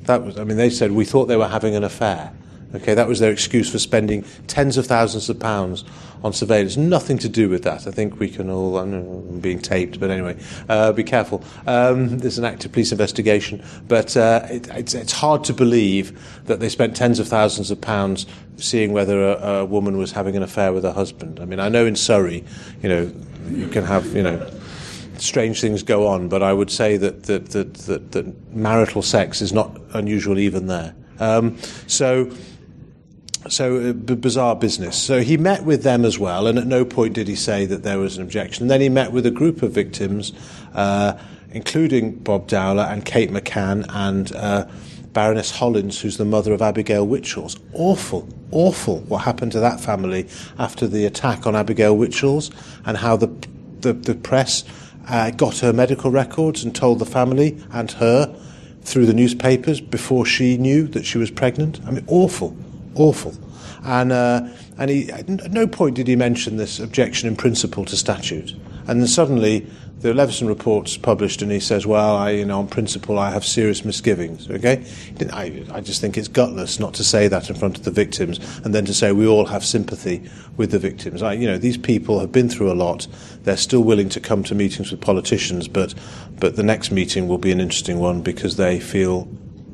[0.03, 2.33] That was, I mean, they said we thought they were having an affair.
[2.75, 5.83] Okay, that was their excuse for spending tens of thousands of pounds
[6.23, 6.77] on surveillance.
[6.77, 7.87] Nothing to do with that.
[7.87, 11.43] I think we can all, I'm being taped, but anyway, uh, be careful.
[11.65, 16.59] Um, there's an active police investigation, but uh, it, it's, it's, hard to believe that
[16.59, 18.27] they spent tens of thousands of pounds
[18.57, 21.39] seeing whether a, a woman was having an affair with her husband.
[21.39, 22.43] I mean, I know in Surrey,
[22.83, 23.11] you know,
[23.49, 24.47] you can have, you know,
[25.17, 29.41] strange things go on, but I would say that, that, that, that, that marital sex
[29.41, 30.93] is not unusual even there.
[31.19, 32.31] Um, so,
[33.47, 34.97] so uh, bizarre business.
[34.97, 37.83] So he met with them as well, and at no point did he say that
[37.83, 38.67] there was an objection.
[38.67, 40.33] Then he met with a group of victims,
[40.73, 41.17] uh,
[41.51, 44.67] including Bob Dowler and Kate McCann and uh,
[45.13, 47.57] Baroness Hollins, who's the mother of Abigail Witchalls.
[47.73, 52.51] Awful, awful what happened to that family after the attack on Abigail Witchalls,
[52.85, 53.27] and how the
[53.81, 54.65] the, the press
[55.07, 58.35] uh, got her medical records and told the family and her
[58.81, 61.79] through the newspapers before she knew that she was pregnant.
[61.85, 62.55] I mean, awful
[62.95, 63.33] awful.
[63.83, 64.47] And, uh,
[64.77, 68.53] and he, at no point did he mention this objection in principle to statute.
[68.87, 69.67] And then suddenly
[69.99, 73.45] the Leveson report's published and he says, well, I, you know, on principle, I have
[73.45, 74.85] serious misgivings, okay?
[75.31, 78.39] I, I just think it's gutless not to say that in front of the victims
[78.63, 81.21] and then to say we all have sympathy with the victims.
[81.21, 83.07] I, you know, these people have been through a lot.
[83.43, 85.93] They're still willing to come to meetings with politicians, but,
[86.39, 89.27] but the next meeting will be an interesting one because they feel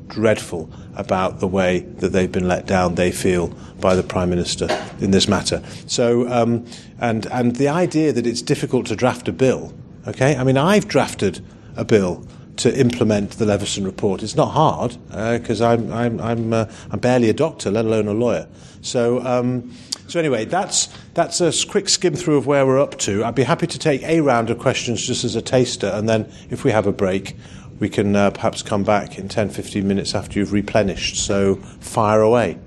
[0.08, 3.48] dreadful about the way that they've been let down, they feel,
[3.80, 4.66] by the Prime Minister
[5.00, 5.62] in this matter.
[5.86, 6.66] So, um,
[6.98, 9.74] and, and the idea that it's difficult to draft a bill,
[10.06, 10.36] okay?
[10.36, 11.44] I mean, I've drafted
[11.76, 14.22] a bill to implement the Leveson report.
[14.22, 18.08] It's not hard because uh, I'm, I'm, I'm, uh, I'm barely a doctor, let alone
[18.08, 18.48] a lawyer.
[18.80, 19.74] So, um,
[20.08, 23.24] so anyway, that's, that's a quick skim through of where we're up to.
[23.24, 26.32] I'd be happy to take a round of questions just as a taster, and then
[26.48, 27.36] if we have a break,
[27.78, 31.16] we can uh, perhaps come back in 10, 15 minutes after you've replenished.
[31.16, 32.58] So fire away.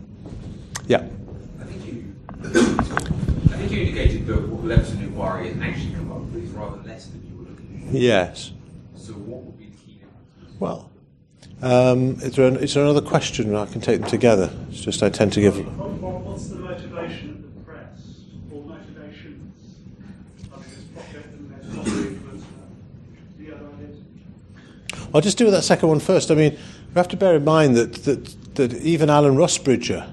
[0.88, 1.08] Yeah.
[1.60, 6.20] I think you, I think you indicated that what Leveson inquiry has actually come up
[6.22, 7.98] with is rather less than you were looking for.
[7.98, 8.52] Yes.
[8.96, 10.60] So what would be the key differences?
[10.60, 10.90] Well,
[11.62, 13.54] um, is, there an, is there another question?
[13.54, 14.50] I can take them together.
[14.70, 15.58] It's just I tend to give.
[15.58, 18.00] What's the motivation of the press
[18.50, 19.76] or motivations
[20.54, 22.46] of this project and their influence
[23.38, 23.98] the other ideas?
[25.14, 26.32] I'll just do that second one first.
[26.32, 30.12] I mean, we have to bear in mind that, that, that even Alan Rusbridger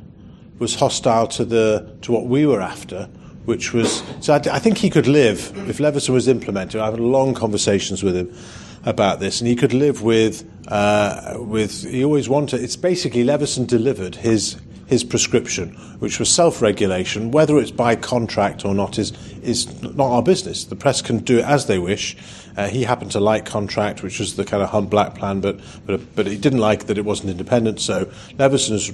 [0.59, 3.05] was hostile to, the, to what we were after,
[3.45, 4.03] which was.
[4.21, 8.03] So I, I think he could live, if Leveson was implemented, I've had long conversations
[8.03, 8.35] with him
[8.85, 13.67] about this, and he could live with, uh, with he always wanted, it's basically Leveson
[13.67, 14.57] delivered his
[14.87, 17.33] his prescription, which was self-regulation.
[17.33, 19.13] Whether it's by contract or not is
[19.47, 20.65] is not our business.
[20.65, 22.17] The press can do it as they wish.
[22.57, 25.61] Uh, he happened to like contract, which was the kind of Hunt Black plan, but
[25.87, 27.81] but but he didn't like that it wasn't independent.
[27.81, 28.93] So Leveson has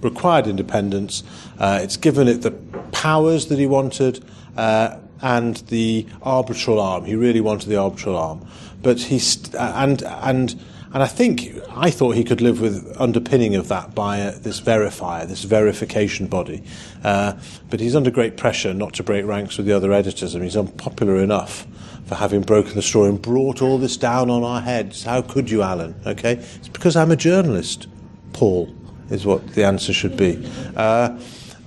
[0.00, 1.22] required independence.
[1.58, 2.52] Uh, it's given it the
[2.92, 4.24] powers that he wanted.
[4.56, 7.04] Uh, and the arbitral arm.
[7.04, 8.44] He really wanted the arbitral arm,
[8.82, 10.60] but he's and and
[10.94, 14.60] and I think I thought he could live with underpinning of that by uh, this
[14.60, 16.62] verifier, this verification body.
[17.02, 17.34] Uh,
[17.70, 20.34] but he's under great pressure not to break ranks with the other editors.
[20.34, 21.66] I mean, he's unpopular enough
[22.04, 25.04] for having broken the story and brought all this down on our heads.
[25.04, 25.94] How could you, Alan?
[26.06, 27.86] Okay, it's because I'm a journalist.
[28.34, 28.74] Paul
[29.10, 31.18] is what the answer should be, uh,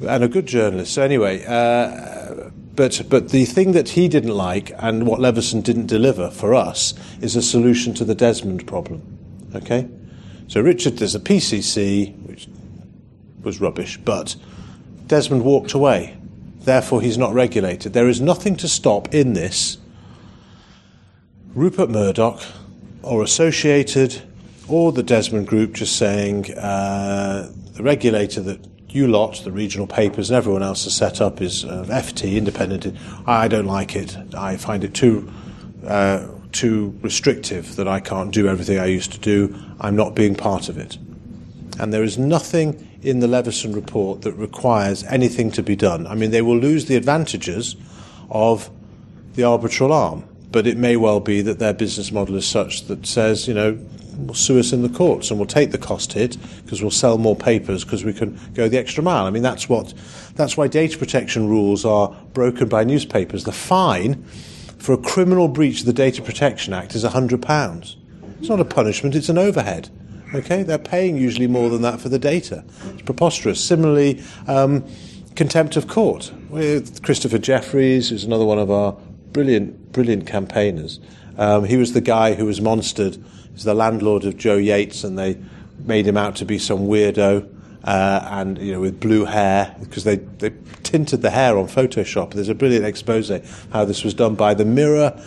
[0.08, 0.94] and a good journalist.
[0.94, 1.44] So anyway.
[1.46, 6.54] Uh, but, but the thing that he didn't like and what Leveson didn't deliver for
[6.54, 9.15] us is a solution to the Desmond problem.
[9.56, 9.88] Okay?
[10.48, 12.48] So Richard, there's a PCC, which
[13.42, 14.36] was rubbish, but
[15.08, 16.18] Desmond walked away.
[16.60, 17.94] Therefore, he's not regulated.
[17.94, 19.78] There is nothing to stop in this
[21.54, 22.42] Rupert Murdoch
[23.04, 24.22] or Associated
[24.68, 30.30] or the Desmond Group just saying uh, the regulator that you lot, the regional papers,
[30.30, 32.98] and everyone else has set up is uh, FT, independent.
[33.28, 34.18] I don't like it.
[34.34, 35.32] I find it too
[35.86, 39.56] uh, too restrictive that I can't do everything I used to do.
[39.80, 40.98] I'm not being part of it.
[41.80, 46.08] And there is nothing in the Leveson report that requires anything to be done.
[46.08, 47.76] I mean, they will lose the advantages
[48.30, 48.70] of
[49.34, 53.06] the arbitral arm, but it may well be that their business model is such that
[53.06, 53.78] says, you know,
[54.18, 57.18] will sue us in the courts and we'll take the cost hit because we'll sell
[57.18, 59.26] more papers because we can go the extra mile.
[59.26, 59.94] I mean, that's what,
[60.36, 63.44] that's why data protection rules are broken by newspapers.
[63.44, 64.26] The fine
[64.86, 67.96] for a criminal breach of the Data Protection Act is £100.
[68.40, 69.90] It's not a punishment, it's an overhead.
[70.36, 72.64] Okay, they're paying usually more than that for the data.
[72.94, 73.60] It's preposterous.
[73.60, 74.86] Similarly, um,
[75.36, 78.92] contempt of court with Christopher Jefferies, who's another one of our
[79.32, 81.00] brilliant, brilliant campaigners.
[81.40, 83.20] Um, he was the guy who was monstered.
[83.54, 85.40] He's the landlord of Jo Yeates, and they
[85.80, 87.50] made him out to be some weirdo.
[87.86, 92.34] Uh, and you know, with blue hair, because they, they tinted the hair on Photoshop.
[92.34, 93.32] There's a brilliant expose
[93.72, 95.22] how this was done by the Mirror,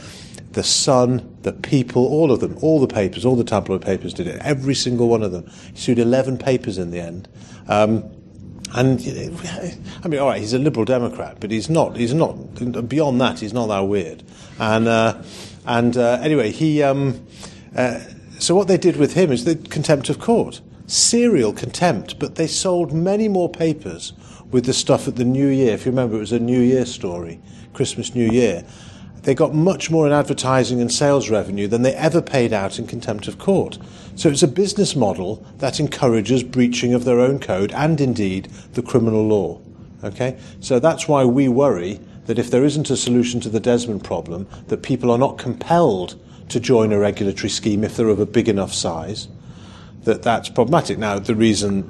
[0.53, 4.27] the Sun, the People, all of them, all the papers, all the tabloid papers did
[4.27, 4.41] it.
[4.43, 5.49] Every single one of them.
[5.73, 7.29] He sued 11 papers in the end.
[7.69, 8.11] Um,
[8.75, 9.01] and
[10.05, 11.97] I mean, all right, he's a liberal Democrat, but he's not.
[11.97, 12.89] He's not.
[12.89, 14.23] Beyond that, he's not that weird.
[14.59, 15.23] And uh,
[15.65, 16.83] and uh, anyway, he.
[16.83, 17.25] Um,
[17.75, 18.01] uh,
[18.39, 22.19] so what they did with him is the contempt of court, serial contempt.
[22.19, 24.13] But they sold many more papers
[24.51, 25.75] with the stuff at the New Year.
[25.75, 27.41] If you remember, it was a New Year story,
[27.73, 28.65] Christmas New Year.
[29.23, 32.87] They got much more in advertising and sales revenue than they ever paid out in
[32.87, 33.79] contempt of court.
[34.15, 38.83] So it's a business model that encourages breaching of their own code and indeed the
[38.83, 39.61] criminal law.
[40.03, 40.39] Okay?
[40.61, 44.47] So that's why we worry that if there isn't a solution to the Desmond problem,
[44.69, 48.49] that people are not compelled to join a regulatory scheme if they're of a big
[48.49, 49.29] enough size,
[50.05, 50.99] that that's problematic.
[50.99, 51.83] Now, the reason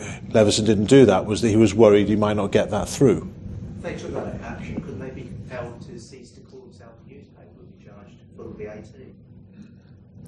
[0.00, 2.88] uh, Leveson didn't do that was that he was worried he might not get that
[2.88, 3.32] through.
[3.76, 7.12] If they took that action, couldn't they be compelled to cease to call themselves a
[7.12, 8.86] newspaper and be charged full VAT?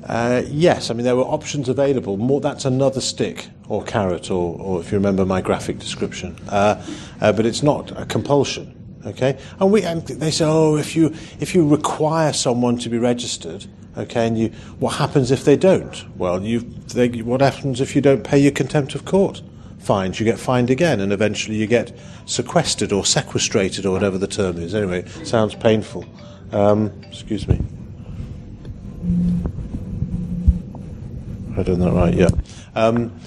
[0.05, 2.17] Uh, yes, I mean there were options available.
[2.17, 6.37] More, that's another stick or carrot, or, or if you remember my graphic description.
[6.49, 6.85] Uh,
[7.21, 8.79] uh, but it's not a compulsion.
[9.05, 11.07] Okay, and we and they say, oh, if you
[11.41, 13.67] if you require someone to be registered,
[13.97, 16.05] okay, and you what happens if they don't?
[16.17, 19.43] Well, you they, what happens if you don't pay your contempt of court?
[19.79, 24.29] Fines, you get fined again, and eventually you get sequestered or sequestrated or whatever the
[24.29, 24.75] term is.
[24.77, 26.05] Anyway, sounds painful.
[26.53, 27.61] Um, excuse me.
[31.57, 32.29] I done that right, yeah.
[32.75, 33.19] Um,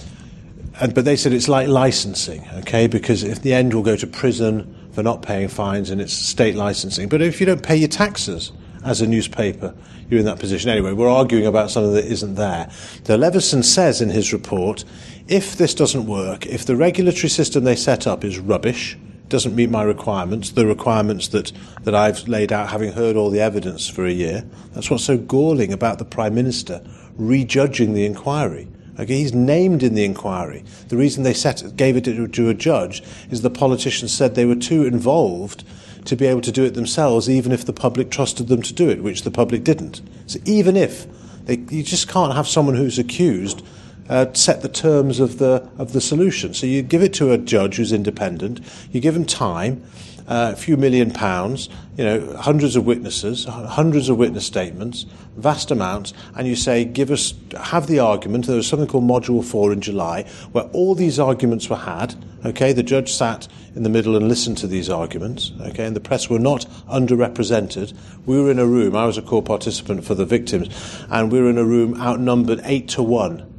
[0.79, 4.07] and, but they said it's like licensing, okay, because if the end will go to
[4.07, 7.09] prison for not paying fines and it's state licensing.
[7.09, 8.51] But if you don't pay your taxes
[8.83, 9.75] as a newspaper,
[10.09, 10.69] you're in that position.
[10.69, 12.69] Anyway, we're arguing about something that isn't there.
[13.05, 14.85] The Leveson says in his report,
[15.27, 18.97] if this doesn't work, if the regulatory system they set up is rubbish,
[19.29, 21.51] doesn't meet my requirements, the requirements that,
[21.83, 25.17] that I've laid out having heard all the evidence for a year, that's what's so
[25.17, 26.83] galling about the Prime Minister
[27.17, 28.67] rejudging the inquiry.
[28.99, 30.63] Okay, he's named in the inquiry.
[30.87, 34.45] The reason they set, gave it to, to a judge is the politicians said they
[34.45, 35.65] were too involved
[36.05, 38.89] to be able to do it themselves, even if the public trusted them to do
[38.89, 40.01] it, which the public didn't.
[40.27, 41.07] So even if
[41.45, 43.65] they, you just can't have someone who's accused
[44.09, 46.53] uh, set the terms of the of the solution.
[46.53, 48.61] So you give it to a judge who's independent.
[48.91, 49.83] You give him time
[50.27, 55.05] uh, a few million pounds, you know, hundreds of witnesses, hundreds of witness statements,
[55.37, 58.47] vast amounts, and you say, give us, have the argument.
[58.47, 62.15] There was something called Module 4 in July, where all these arguments were had.
[62.43, 65.51] Okay, the judge sat in the middle and listened to these arguments.
[65.61, 67.93] Okay, and the press were not underrepresented.
[68.25, 70.69] We were in a room, I was a core participant for the victims,
[71.09, 73.53] and we were in a room outnumbered 8 to 1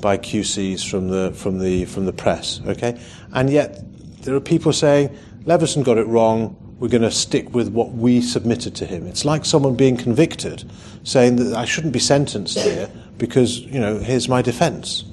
[0.00, 2.60] by QCs from the, from the, from the press.
[2.66, 3.00] Okay,
[3.32, 3.80] and yet
[4.22, 6.56] there are people saying, Leveson got it wrong.
[6.78, 9.06] We're going to stick with what we submitted to him.
[9.06, 10.64] It's like someone being convicted,
[11.04, 15.04] saying that I shouldn't be sentenced here because, you know, here's my defence.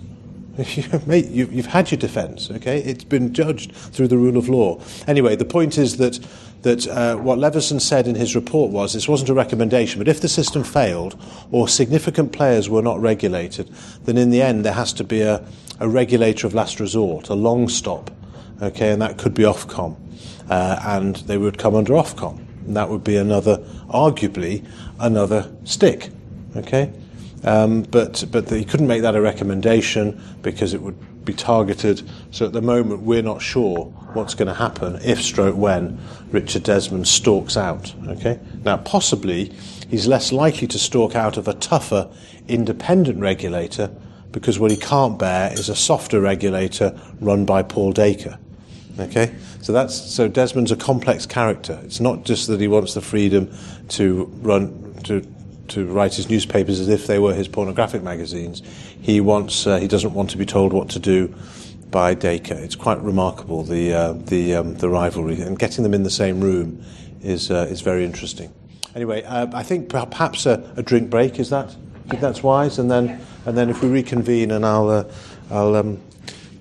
[1.05, 2.79] Mate, you've had your defence, okay?
[2.79, 4.82] It's been judged through the rule of law.
[5.05, 6.19] Anyway, the point is that,
[6.61, 10.21] that uh, what Leveson said in his report was this wasn't a recommendation, but if
[10.21, 11.21] the system failed
[11.51, 13.69] or significant players were not regulated,
[14.05, 15.45] then in the end there has to be a,
[15.79, 18.11] a regulator of last resort, a long stop,
[18.61, 18.91] okay?
[18.91, 19.97] And that could be Ofcom
[20.50, 22.39] uh, and they would come under Ofcom.
[22.66, 23.58] And that would be another,
[23.89, 24.66] arguably,
[25.00, 26.10] another stick.
[26.56, 26.92] Okay?
[27.44, 32.08] Um, but but they couldn't make that a recommendation because it would be targeted.
[32.32, 36.00] So at the moment, we're not sure what's going to happen if, stroke when,
[36.32, 37.94] Richard Desmond stalks out.
[38.08, 38.39] Okay?
[38.64, 39.54] Now, possibly,
[39.89, 42.10] he's less likely to stalk out of a tougher,
[42.48, 43.92] independent regulator
[44.32, 48.39] because what he can't bear is a softer regulator run by Paul Dacre.
[49.02, 49.34] Okay?
[49.62, 51.80] So that's so Desmond's a complex character.
[51.84, 53.54] It's not just that he wants the freedom
[53.89, 55.26] to run to
[55.70, 58.62] to write his newspapers as if they were his pornographic magazines.
[59.02, 61.34] He wants uh, he doesn't want to be told what to do
[61.89, 62.56] by Dacre.
[62.56, 66.41] It's quite remarkable the uh, the um, the rivalry and getting them in the same
[66.41, 66.84] room
[67.22, 68.52] is uh, is very interesting.
[68.95, 71.70] Anyway, uh, I think perhaps a, a, drink break is that.
[71.70, 75.04] I think that's wise, and then and then if we reconvene, and I'll uh,
[75.49, 76.02] I'll um,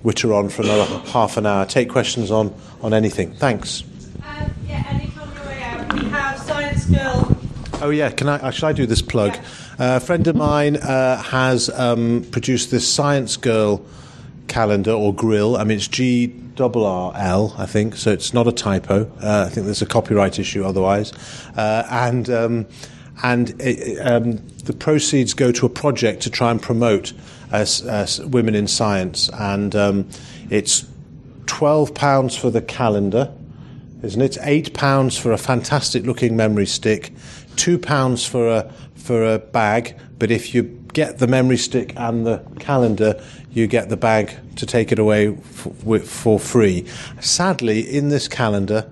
[0.03, 1.67] witter on for another half an hour.
[1.67, 3.33] Take questions on on anything.
[3.35, 3.83] Thanks.
[4.23, 7.37] Um, yeah, if on your way out, we have Science Girl.
[7.83, 8.51] Oh yeah, can I?
[8.51, 9.35] Should I do this plug?
[9.35, 9.95] Yeah.
[9.95, 13.85] Uh, a friend of mine uh, has um, produced this Science Girl
[14.49, 15.57] calendar or grill.
[15.57, 19.11] I mean, it's G double R L, I think, so it's not a typo.
[19.23, 21.13] Uh, I think there's a copyright issue otherwise,
[21.57, 22.67] uh, and um,
[23.23, 27.15] and it, um, the proceeds go to a project to try and promote
[28.25, 30.09] women in science, and um,
[30.51, 30.87] it's
[31.47, 33.33] twelve pounds for the calendar,
[34.03, 34.39] isn't it?
[34.43, 37.13] Eight pounds for a fantastic looking memory stick,
[37.57, 42.27] two pounds for a for a bag, but if you get the memory stick and
[42.27, 43.21] the calendar,
[43.51, 46.87] you get the bag to take it away for free.
[47.21, 48.91] Sadly, in this calendar,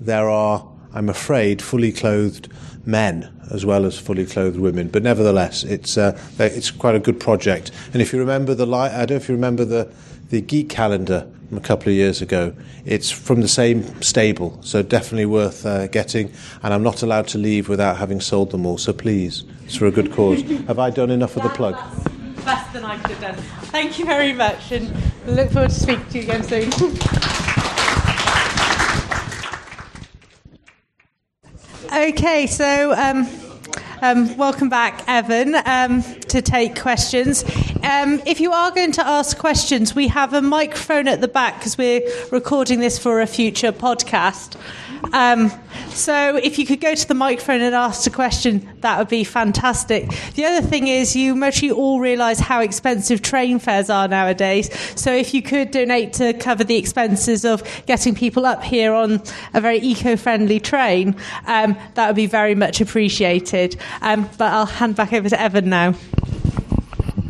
[0.00, 2.48] there are, I'm afraid, fully clothed
[2.88, 4.88] men as well as fully clothed women.
[4.88, 7.70] But nevertheless, it's uh, it's quite a good project.
[7.92, 9.92] And if you remember the, light, I don't know if you remember the
[10.30, 12.54] the geek calendar from a couple of years ago.
[12.84, 16.32] It's from the same stable, so definitely worth uh, getting.
[16.62, 18.78] And I'm not allowed to leave without having sold them all.
[18.78, 20.42] So please, it's for a good cause.
[20.42, 21.76] have I done enough of the plug?
[22.44, 23.44] Less than I could have done.
[23.66, 24.90] Thank you very much, and
[25.26, 26.70] look forward to speaking to you again soon.
[31.92, 32.92] okay, so.
[32.92, 33.28] Um,
[34.00, 37.42] um, welcome back, Evan, um, to take questions.
[37.82, 41.58] Um, if you are going to ask questions, we have a microphone at the back
[41.58, 44.56] because we're recording this for a future podcast.
[45.12, 45.50] Um,
[45.88, 49.24] so if you could go to the microphone and ask a question, that would be
[49.24, 50.08] fantastic.
[50.34, 54.70] The other thing is, you mostly all realise how expensive train fares are nowadays.
[54.98, 59.22] So if you could donate to cover the expenses of getting people up here on
[59.54, 63.76] a very eco-friendly train, um, that would be very much appreciated.
[64.02, 65.94] Um, but I'll hand back over to Evan now.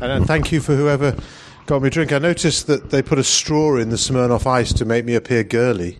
[0.00, 1.16] And thank you for whoever
[1.66, 2.12] got me a drink.
[2.12, 5.44] I noticed that they put a straw in the Smirnoff Ice to make me appear
[5.44, 5.98] girly.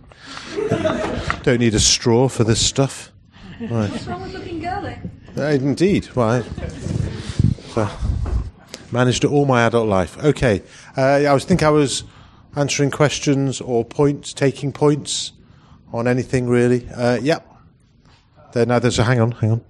[1.49, 3.11] Don't need a straw for this stuff.
[3.59, 3.89] Right.
[3.89, 4.99] What's wrong with looking girly?
[5.35, 6.05] Uh, indeed.
[6.13, 6.43] Why?
[7.73, 7.89] So,
[8.91, 10.23] managed it all my adult life.
[10.23, 10.61] Okay.
[10.95, 12.03] Uh, I was think I was
[12.55, 15.31] answering questions or points, taking points
[15.91, 16.87] on anything really.
[16.87, 17.51] Uh, yep.
[18.53, 18.77] There now.
[18.77, 19.31] There's a hang on.
[19.31, 19.61] Hang on.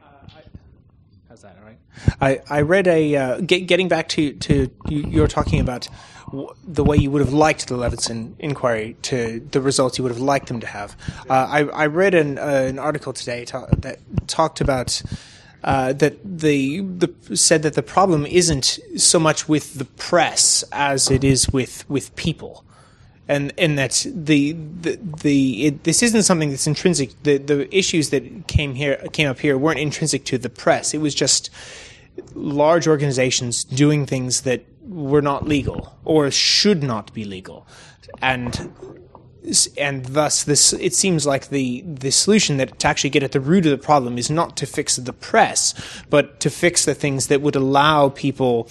[0.00, 0.42] I,
[1.28, 1.64] how's that, all
[2.20, 2.40] right?
[2.48, 5.88] I read a uh, get, getting back to to you, you were talking about
[6.64, 10.20] the way you would have liked the Levinson inquiry to the results you would have
[10.20, 10.96] liked them to have.
[11.28, 15.02] Uh, I, I read an, uh, an article today ta- that talked about
[15.62, 21.10] uh, that the, the said that the problem isn't so much with the press as
[21.10, 22.64] it is with with people.
[23.28, 27.10] And, and that the the, the it, this isn't something that's intrinsic.
[27.22, 30.94] The the issues that came here came up here weren't intrinsic to the press.
[30.94, 31.50] It was just
[32.34, 37.66] large organizations doing things that were not legal or should not be legal,
[38.20, 38.72] and
[39.78, 43.40] and thus this it seems like the the solution that to actually get at the
[43.40, 45.72] root of the problem is not to fix the press
[46.10, 48.68] but to fix the things that would allow people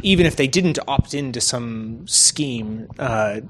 [0.00, 3.40] even if they didn't opt into some scheme uh,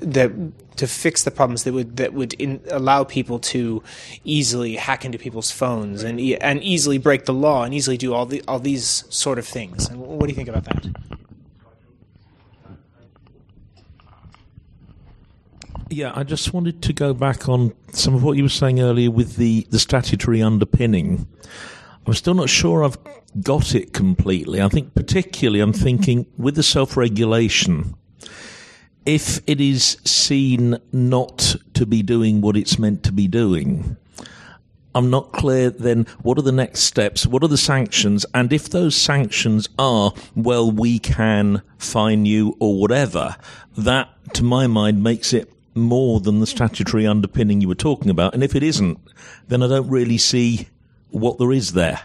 [0.00, 0.32] that
[0.76, 3.82] to fix the problems that would that would in, allow people to
[4.24, 8.26] easily hack into people's phones and and easily break the law and easily do all
[8.26, 9.88] the all these sort of things.
[9.88, 10.86] And what do you think about that
[15.92, 19.10] Yeah, I just wanted to go back on some of what you were saying earlier
[19.10, 21.26] with the, the statutory underpinning.
[22.06, 22.96] I'm still not sure I've
[23.42, 24.62] got it completely.
[24.62, 27.96] I think, particularly, I'm thinking with the self regulation,
[29.04, 33.96] if it is seen not to be doing what it's meant to be doing,
[34.94, 37.26] I'm not clear then what are the next steps?
[37.26, 38.24] What are the sanctions?
[38.32, 43.34] And if those sanctions are, well, we can fine you or whatever,
[43.76, 48.34] that to my mind makes it more than the statutory underpinning you were talking about.
[48.34, 48.98] And if it isn't,
[49.48, 50.68] then I don't really see
[51.10, 52.00] what there is there.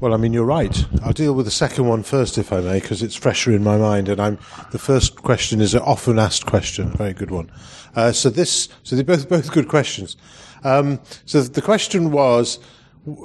[0.00, 0.84] Well, I mean, you're right.
[1.02, 3.76] I'll deal with the second one first, if I may, because it's fresher in my
[3.76, 4.08] mind.
[4.08, 4.38] And I'm
[4.70, 7.50] the first question is an often asked question, very good one.
[7.96, 10.16] Uh, so this, so they're both both good questions.
[10.62, 12.60] Um, so the question was,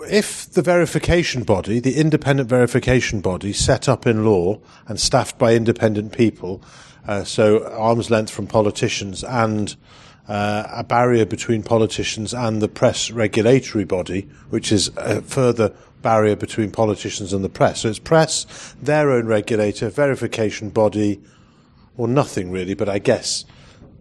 [0.10, 5.54] if the verification body, the independent verification body, set up in law and staffed by
[5.54, 6.64] independent people,
[7.08, 9.76] uh, so arm's length from politicians and
[10.28, 16.36] uh, a barrier between politicians and the press regulatory body, which is a further barrier
[16.36, 17.82] between politicians and the press.
[17.82, 21.22] So it's press, their own regulator, verification body,
[21.98, 23.46] or nothing really, but I guess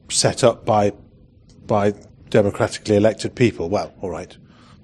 [0.08, 0.92] set up by
[1.66, 1.94] by
[2.28, 3.68] democratically elected people.
[3.68, 4.36] Well, all right,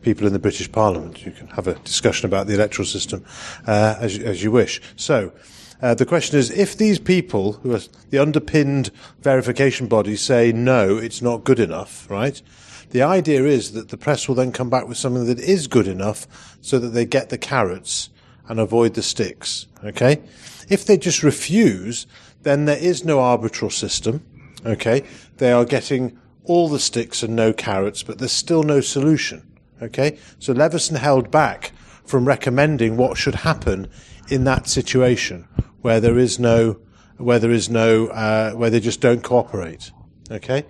[0.02, 1.24] people in the British Parliament.
[1.24, 3.24] You can have a discussion about the electoral system
[3.66, 4.80] uh, as, as you wish.
[4.96, 5.32] So.
[5.80, 10.96] Uh, the question is, if these people, who are the underpinned verification bodies, say no,
[10.96, 12.42] it's not good enough, right?
[12.90, 15.86] The idea is that the press will then come back with something that is good
[15.86, 18.10] enough, so that they get the carrots
[18.48, 19.66] and avoid the sticks.
[19.84, 20.20] Okay?
[20.68, 22.06] If they just refuse,
[22.42, 24.24] then there is no arbitral system.
[24.64, 25.04] Okay?
[25.36, 29.46] They are getting all the sticks and no carrots, but there's still no solution.
[29.82, 30.18] Okay?
[30.38, 31.72] So Leveson held back
[32.04, 33.86] from recommending what should happen
[34.28, 35.48] in that situation
[35.80, 36.78] where there is no,
[37.16, 39.90] where there is no, uh, where they just don't cooperate.
[40.30, 40.64] Okay?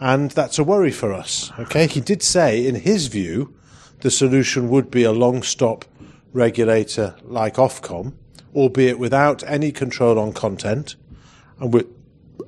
[0.00, 1.52] And that's a worry for us.
[1.58, 1.86] Okay?
[1.86, 3.54] He did say, in his view,
[4.00, 5.84] the solution would be a long stop
[6.32, 8.14] regulator like Ofcom,
[8.54, 10.96] albeit without any control on content
[11.58, 11.86] and, with,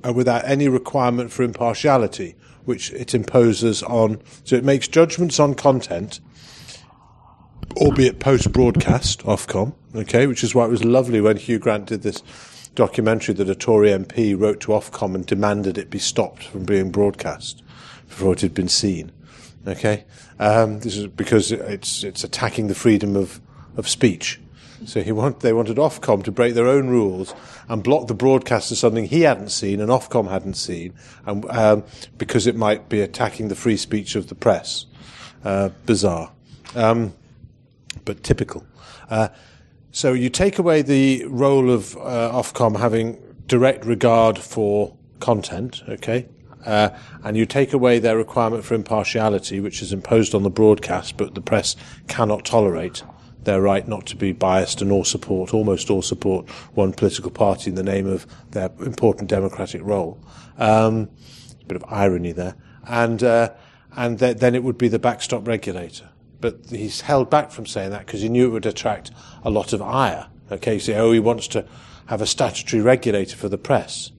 [0.03, 2.35] and without any requirement for impartiality,
[2.65, 6.19] which it imposes on, so it makes judgments on content,
[7.77, 12.01] albeit post broadcast, Ofcom, okay, which is why it was lovely when Hugh Grant did
[12.01, 12.21] this
[12.75, 16.91] documentary that a Tory MP wrote to Ofcom and demanded it be stopped from being
[16.91, 17.61] broadcast
[18.07, 19.11] before it had been seen.
[19.67, 20.05] Okay,
[20.39, 23.39] um, this is because it's it's attacking the freedom of,
[23.77, 24.39] of speech.
[24.85, 27.35] So he want, they wanted Ofcom to break their own rules
[27.69, 31.83] and block the broadcast of something he hadn't seen and Ofcom hadn't seen, and um,
[32.17, 34.85] because it might be attacking the free speech of the press.
[35.43, 36.31] Uh, bizarre,
[36.75, 37.13] um,
[38.05, 38.65] but typical.
[39.09, 39.27] Uh,
[39.91, 46.27] so you take away the role of uh, Ofcom having direct regard for content, okay,
[46.65, 46.89] uh,
[47.23, 51.35] and you take away their requirement for impartiality, which is imposed on the broadcast, but
[51.35, 51.75] the press
[52.07, 53.03] cannot tolerate
[53.43, 57.69] their right not to be biased and all support, almost all support one political party
[57.69, 60.19] in the name of their important democratic role.
[60.57, 61.09] Um,
[61.61, 62.55] a bit of irony there,
[62.87, 63.51] and uh,
[63.95, 66.10] and th- then it would be the backstop regulator.
[66.41, 69.11] But he's held back from saying that because he knew it would attract
[69.43, 70.27] a lot of ire.
[70.51, 71.65] Okay, so oh, he wants to
[72.07, 74.11] have a statutory regulator for the press.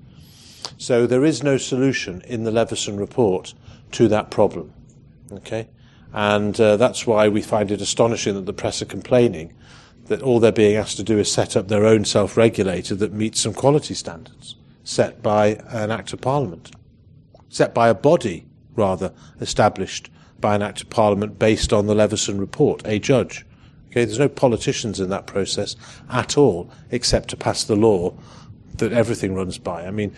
[0.79, 3.55] So there is no solution in the Leveson report
[3.93, 4.73] to that problem.
[5.31, 5.69] Okay.
[6.13, 9.55] And uh, that's why we find it astonishing that the press are complaining
[10.07, 13.41] that all they're being asked to do is set up their own self-regulator that meets
[13.41, 16.73] some quality standards set by an act of parliament,
[17.49, 18.45] set by a body,
[18.75, 20.11] rather, established
[20.43, 23.47] by an act of parliament based on the Leveson report, a judge.
[23.89, 25.77] Okay, there's no politicians in that process
[26.11, 28.15] at all, except to pass the law
[28.77, 29.87] that everything runs by.
[29.87, 30.15] I mean,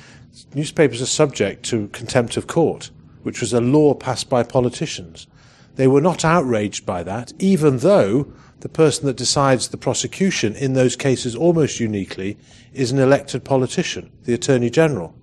[0.54, 2.90] newspapers are subject to contempt of court,
[3.22, 5.28] which was a law passed by politicians.
[5.76, 10.74] They were not outraged by that, even though the person that decides the prosecution in
[10.74, 12.38] those cases almost uniquely
[12.72, 15.14] is an elected politician, the Attorney General.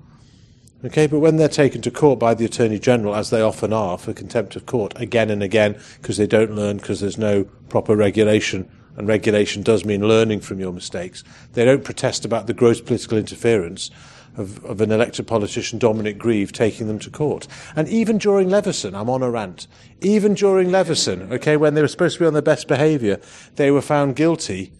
[0.83, 3.99] Okay, but when they're taken to court by the Attorney General, as they often are
[3.99, 7.95] for contempt of court, again and again, because they don't learn because there's no proper
[7.95, 8.67] regulation,
[8.97, 11.23] and regulation does mean learning from your mistakes,
[11.53, 13.91] they don't protest about the gross political interference
[14.37, 17.47] of, of an elected politician, Dominic Grieve, taking them to court.
[17.75, 19.67] And even during Leveson, I'm on a rant,
[20.01, 23.19] even during Leveson, okay, when they were supposed to be on their best behaviour,
[23.55, 24.73] they were found guilty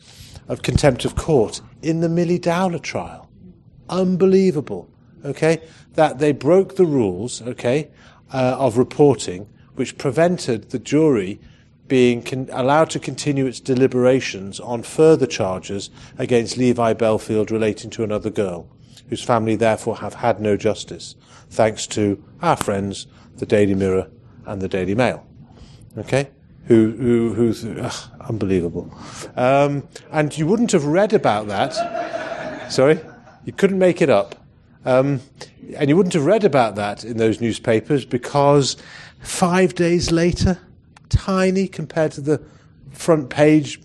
[0.48, 3.30] of contempt of court in the Millie Dowler trial.
[3.88, 4.91] Unbelievable,
[5.26, 5.62] okay,
[5.94, 7.90] that they broke the rules, okay,
[8.34, 11.40] uh, of reporting, which prevented the jury
[11.88, 18.04] being con- allowed to continue its deliberations on further charges against Levi Bellfield relating to
[18.04, 18.70] another girl
[19.10, 21.16] whose family therefore have had no justice,
[21.50, 24.08] thanks to our friends, the Daily Mirror
[24.46, 25.28] and the Daily Mail.
[25.98, 26.30] Okay?
[26.68, 28.90] Who, who, who's ugh, unbelievable.
[29.36, 32.72] Um, and you wouldn't have read about that.
[32.72, 33.02] Sorry?
[33.44, 34.36] You couldn't make it up.
[34.86, 35.22] Um,
[35.76, 38.78] and you wouldn't have read about that in those newspapers because
[39.20, 40.60] five days later,
[41.10, 42.42] tiny compared to the
[42.92, 43.80] front page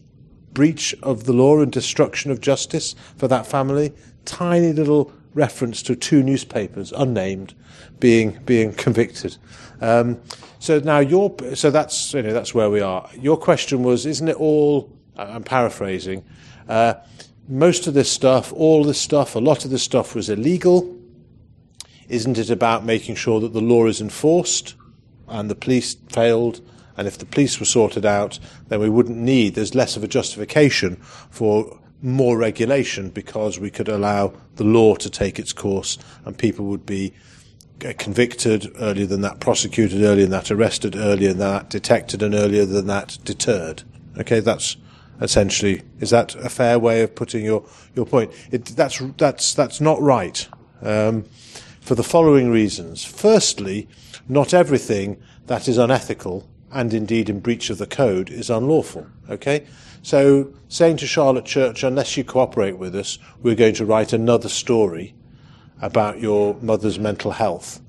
[0.53, 3.93] breach of the law and destruction of justice for that family,
[4.25, 7.55] tiny little reference to two newspapers, unnamed,
[8.01, 9.37] being being convicted.
[9.81, 10.19] Um,
[10.59, 13.09] so now your so that's you know that's where we are.
[13.21, 14.91] Your question was, isn't it all?
[15.17, 16.25] I'm paraphrasing.
[16.69, 16.95] Uh,
[17.49, 20.97] most of this stuff, all this stuff, a lot of this stuff was illegal.
[22.09, 24.75] Isn't it about making sure that the law is enforced
[25.29, 26.61] and the police failed?
[26.97, 28.39] And if the police were sorted out,
[28.69, 33.89] then we wouldn't need, there's less of a justification for more regulation because we could
[33.89, 37.13] allow the law to take its course and people would be
[37.85, 42.35] uh, convicted, earlier than that prosecuted, earlier than that arrested, earlier than that detected, and
[42.35, 43.83] earlier than that deterred.
[44.19, 44.79] Okay, that's
[45.21, 47.65] essentially is that a fair way of putting your
[47.95, 48.33] your point?
[48.51, 50.49] It, that's that's that's not right.
[50.83, 51.25] Um,
[51.87, 53.05] for the following reasons.
[53.05, 53.89] Firstly,
[54.29, 59.07] not everything that is unethical and indeed in breach of the code is unlawful.
[59.31, 59.65] Okay?
[60.03, 64.49] So saying to Charlotte Church, unless you cooperate with us, we're going to write another
[64.49, 65.15] story
[65.81, 67.81] about your mother's mental health.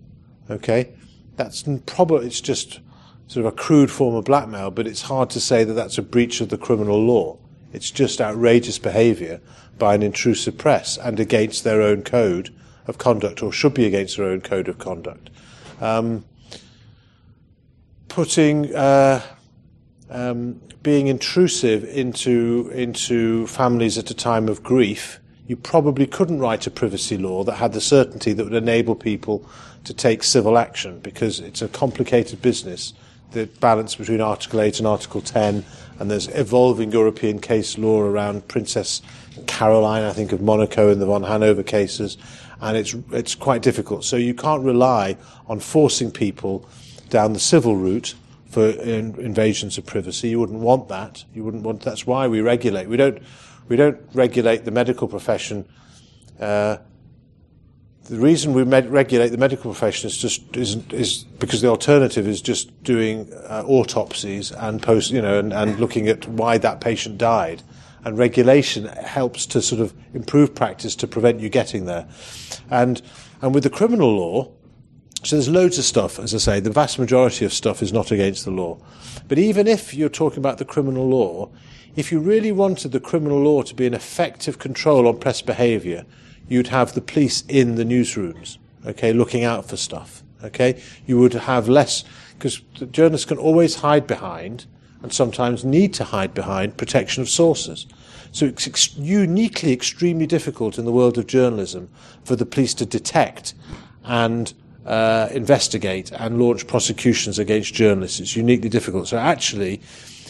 [0.49, 0.93] Okay?
[1.35, 2.79] That's probably, it's just
[3.27, 6.01] sort of a crude form of blackmail, but it's hard to say that that's a
[6.01, 7.37] breach of the criminal law.
[7.73, 9.41] It's just outrageous behavior
[9.77, 12.53] by an intrusive press and against their own code
[12.87, 15.29] of conduct, or should be against their own code of conduct.
[15.81, 16.23] Um,
[18.07, 19.21] putting, uh,
[20.09, 26.65] um, being intrusive into, into families at a time of grief, you probably couldn't write
[26.65, 29.45] a privacy law that had the certainty that would enable people
[29.83, 32.93] to take civil action because it's a complicated business
[33.31, 35.65] the balance between Article 8 and Article 10,
[35.99, 39.01] and there's evolving European case law around Princess
[39.45, 42.17] Caroline, I think, of Monaco and the von Hannover cases,
[42.61, 44.03] and it's, it's quite difficult.
[44.03, 45.17] So you can't rely
[45.47, 46.67] on forcing people
[47.09, 48.15] down the civil route
[48.49, 50.29] for in, invasions of privacy.
[50.29, 51.23] You wouldn't want that.
[51.33, 51.81] You wouldn't want.
[51.81, 52.87] That's why we regulate.
[52.87, 53.21] We don't.
[53.67, 55.67] We don't regulate the medical profession
[56.39, 56.77] uh,
[58.07, 62.27] the reason we med- regulate the medical profession is just is, is because the alternative
[62.27, 66.81] is just doing uh, autopsies and post, you know, and, and looking at why that
[66.81, 67.63] patient died.
[68.05, 72.07] And regulation helps to sort of improve practice to prevent you getting there.
[72.69, 73.01] And
[73.41, 74.51] and with the criminal law,
[75.23, 76.19] so there's loads of stuff.
[76.19, 78.77] As I say, the vast majority of stuff is not against the law.
[79.27, 81.49] But even if you're talking about the criminal law,
[81.97, 86.05] if you really wanted the criminal law to be an effective control on press behaviour,
[86.47, 90.81] you'd have the police in the newsrooms, okay, looking out for stuff, okay?
[91.05, 92.03] You would have less,
[92.37, 92.57] because
[92.91, 94.65] journalists can always hide behind,
[95.01, 97.85] and sometimes need to hide behind, protection of sources.
[98.31, 101.89] So it's ex- uniquely extremely difficult in the world of journalism
[102.23, 103.53] for the police to detect
[104.03, 104.53] and
[104.85, 108.19] uh, investigate and launch prosecutions against journalists.
[108.19, 109.07] It's uniquely difficult.
[109.07, 109.81] So actually,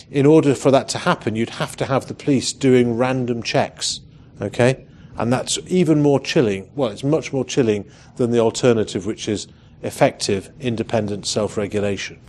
[0.09, 3.99] in order for that to happen, you'd have to have the police doing random checks.
[4.41, 4.86] Okay?
[5.17, 6.69] And that's even more chilling.
[6.75, 9.47] Well, it's much more chilling than the alternative, which is
[9.81, 12.19] effective, independent self-regulation.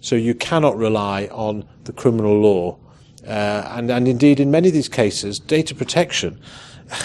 [0.00, 2.78] So you cannot rely on the criminal law.
[3.26, 6.40] Uh, and, and indeed, in many of these cases, data protection.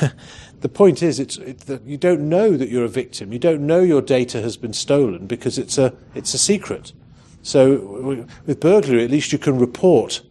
[0.62, 1.38] the point is, it's,
[1.86, 3.34] you don't know that you're a victim.
[3.34, 6.94] You don't know your data has been stolen because it's a, it's a secret.
[7.42, 10.22] So with burglary, at least you can report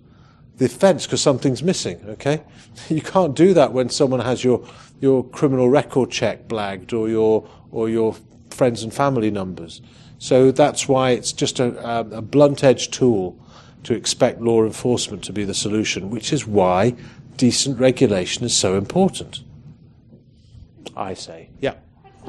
[0.58, 2.00] the offence because something's missing.
[2.08, 2.42] Okay,
[2.88, 4.66] you can't do that when someone has your
[5.00, 8.16] your criminal record check blagged or your or your
[8.50, 9.82] friends and family numbers.
[10.18, 13.38] So that's why it's just a, um, a, a blunt-edged tool
[13.82, 16.94] to expect law enforcement to be the solution, which is why
[17.36, 19.42] decent regulation is so important.
[20.96, 21.74] I say, yeah.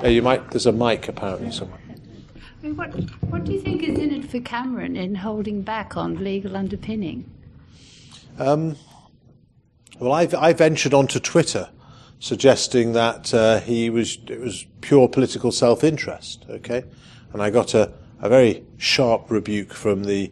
[0.04, 0.52] You might.
[0.52, 1.80] There's a mic apparently somewhere.
[2.62, 2.90] What,
[3.30, 7.30] what do you think is in it for Cameron in holding back on legal underpinning?
[8.38, 8.76] Um,
[10.00, 11.70] well, I, I ventured onto Twitter
[12.20, 16.46] suggesting that uh, he was it was pure political self-interest.
[16.50, 16.84] Okay,
[17.32, 20.32] and I got a, a very sharp rebuke from the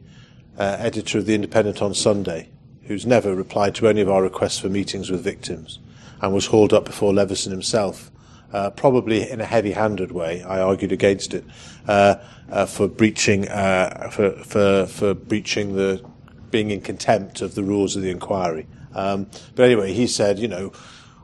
[0.57, 2.49] uh, editor of the Independent on Sunday,
[2.83, 5.79] who's never replied to any of our requests for meetings with victims,
[6.21, 8.11] and was hauled up before Leveson himself.
[8.51, 11.43] Uh, probably in a heavy-handed way, I argued against it
[11.87, 12.15] uh,
[12.51, 16.05] uh, for breaching uh, for, for for breaching the
[16.53, 18.67] being in contempt of the rules of the inquiry.
[18.93, 20.71] Um, but anyway, he said, you know,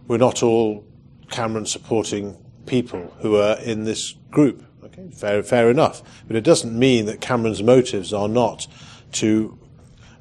[0.08, 0.84] we're not all
[1.30, 4.66] Cameron supporting people who are in this group.
[4.84, 6.02] Okay, fair, fair enough.
[6.26, 8.68] But it doesn't mean that Cameron's motives are not
[9.14, 9.58] to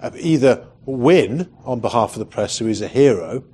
[0.02, 3.44] uh, either win on behalf of the press, so he's a hero,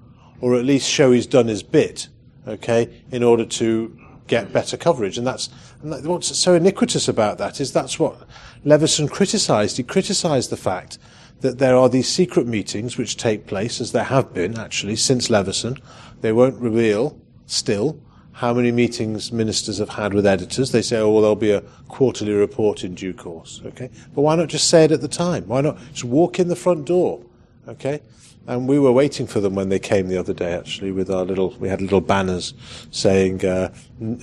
[0.41, 2.09] or at least show he's done his bit,
[2.49, 3.97] okay, in order to
[4.27, 5.19] get better coverage.
[5.19, 5.51] And that's
[5.83, 8.27] and that, what's so iniquitous about that is that's what
[8.65, 9.77] Leveson criticised.
[9.77, 10.99] He criticised the fact
[11.45, 15.29] that there are these secret meetings which take place, as there have been actually since
[15.29, 15.77] Leveson.
[16.23, 18.01] They won't reveal still
[18.33, 20.73] how many meetings ministers have had with editors.
[20.73, 23.61] They say, oh, well, there'll be a quarterly report in due course.
[23.67, 23.91] Okay?
[24.15, 25.47] But why not just say it at the time?
[25.47, 27.23] Why not just walk in the front door?
[27.69, 28.01] Okay?
[28.47, 31.27] And we were waiting for them when they came the other day, actually, with our
[31.27, 32.55] little, we had little banners
[32.91, 33.75] saying, uh,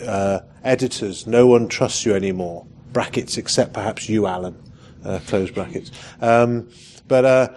[0.08, 2.66] uh, editors, no one trusts you anymore.
[2.92, 4.56] Brackets, except perhaps you, Alan.
[5.04, 5.92] Uh, close brackets.
[6.22, 6.70] Um,
[7.08, 7.50] but uh,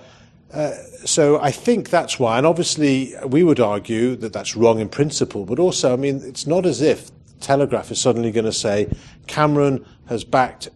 [0.53, 0.73] uh,
[1.05, 5.45] so I think that's why, and obviously we would argue that that's wrong in principle,
[5.45, 8.89] but also, I mean, it's not as if Telegraph is suddenly going to say
[9.27, 10.71] Cameron has backed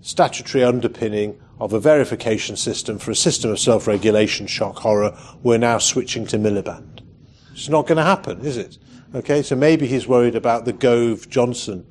[0.00, 5.14] statutory underpinning of a verification system for a system of self-regulation, shock horror.
[5.42, 7.00] We're now switching to Miliband.
[7.52, 8.78] It's not going to happen, is it?
[9.14, 11.86] Okay, so maybe he's worried about the Gove Johnson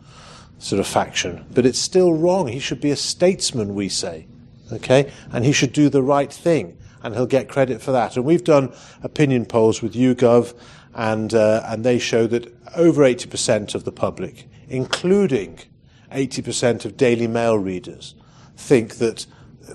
[0.60, 2.48] sort of faction, but it's still wrong.
[2.48, 4.28] He should be a statesman, we say.
[4.72, 8.16] Okay, and he should do the right thing, and he'll get credit for that.
[8.16, 10.54] And we've done opinion polls with YouGov,
[10.94, 15.60] and uh, and they show that over 80% of the public, including
[16.12, 18.14] 80% of Daily Mail readers,
[18.56, 19.26] think that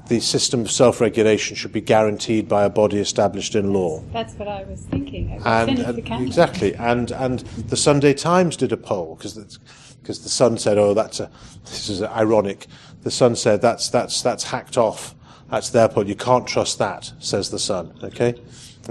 [0.08, 4.02] the system of self-regulation should be guaranteed by a body established in law.
[4.12, 5.40] That's what I was thinking.
[5.44, 9.58] And, and exactly, and and the Sunday Times did a poll because
[10.04, 11.30] because the Sun said, "Oh, that's a
[11.64, 12.66] this is ironic."
[13.02, 15.14] The Sun said, "That's that's that's hacked off.
[15.50, 16.06] That's their poll.
[16.06, 17.94] You can't trust that," says the Sun.
[18.02, 18.34] Okay,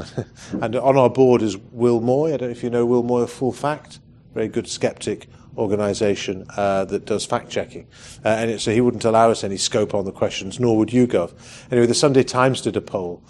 [0.62, 2.34] and on our board is Will Moy.
[2.34, 4.00] I don't know if you know Will Moy of Full Fact.
[4.34, 7.86] Very good skeptic organisation uh, that does fact checking.
[8.26, 10.90] Uh, and it, so he wouldn't allow us any scope on the questions, nor would
[10.90, 11.32] YouGov.
[11.72, 13.22] Anyway, the Sunday Times did a poll,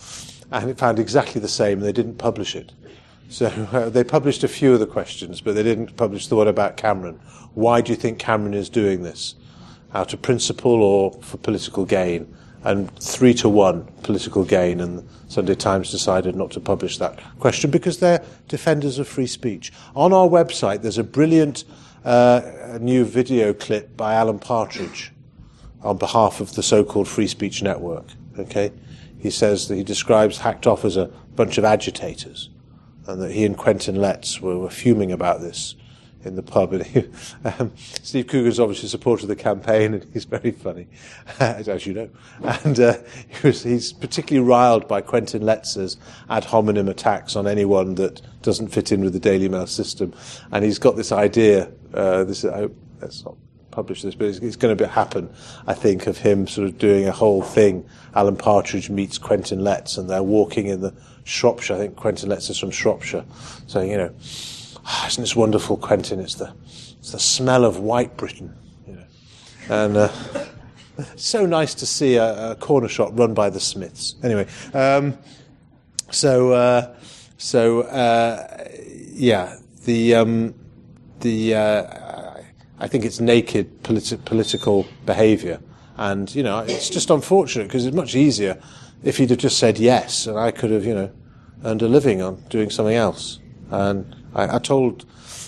[0.49, 2.71] and it found exactly the same, and they didn't publish it.
[3.33, 6.47] So uh, they published a few of the questions, but they didn't publish the one
[6.47, 7.19] about Cameron.
[7.55, 9.33] Why do you think Cameron is doing this?
[9.95, 12.31] Out of principle or for political gain?
[12.63, 17.71] And three to one political gain, and Sunday Times decided not to publish that question
[17.71, 19.73] because they're defenders of free speech.
[19.95, 21.63] On our website, there's a brilliant
[22.05, 25.11] uh, new video clip by Alan Partridge
[25.81, 28.05] on behalf of the so-called Free Speech Network.
[28.37, 28.71] Okay,
[29.17, 32.49] he says that he describes Hacked Off as a bunch of agitators,
[33.07, 35.75] and that he and Quentin Letts were, were fuming about this
[36.25, 36.73] in the pub.
[36.73, 37.05] And he,
[37.43, 40.87] um, Steve Coogan's obviously supported the campaign, and he's very funny,
[41.39, 42.09] as you know.
[42.63, 42.97] And uh,
[43.27, 45.97] he was, he's particularly riled by Quentin Letts's
[46.29, 50.13] ad hominem attacks on anyone that doesn't fit in with the Daily Mail system.
[50.51, 51.71] And he's got this idea.
[51.93, 53.35] Uh, this hope let's not
[53.73, 55.29] publish this, but it's, it's going to be, happen.
[55.67, 57.85] I think of him sort of doing a whole thing.
[58.15, 60.93] Alan Partridge meets Quentin Letts, and they're walking in the
[61.23, 61.75] Shropshire.
[61.75, 63.25] I think Quentin Letts is from Shropshire,
[63.67, 64.13] saying, you know
[64.85, 66.19] oh, isn't this wonderful, Quentin?
[66.19, 66.53] It's the,
[66.99, 68.53] it's the smell of white Britain.
[68.87, 69.05] You know.
[69.69, 70.11] And uh,
[71.15, 74.15] so nice to see a, a, corner shop run by the Smiths.
[74.23, 75.17] Anyway, um,
[76.11, 76.95] so, uh,
[77.37, 78.65] so uh,
[79.11, 80.55] yeah, the, um,
[81.21, 82.02] the, uh,
[82.79, 85.59] I think it's naked politi- political behaviour.
[85.97, 88.61] And, you know, it's just unfortunate because it's much easier
[89.03, 91.11] if he'd have just said yes and I could have, you know,
[91.63, 93.39] earned a living on doing something else.
[93.69, 95.05] And I, I told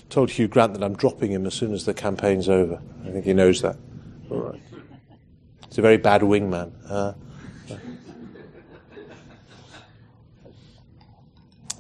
[0.10, 2.82] told Hugh Grant that I'm dropping him as soon as the campaign's over.
[3.06, 3.78] I think he knows that.
[4.30, 4.62] All right.
[5.68, 6.72] He's a very bad wingman.
[6.88, 7.14] Uh,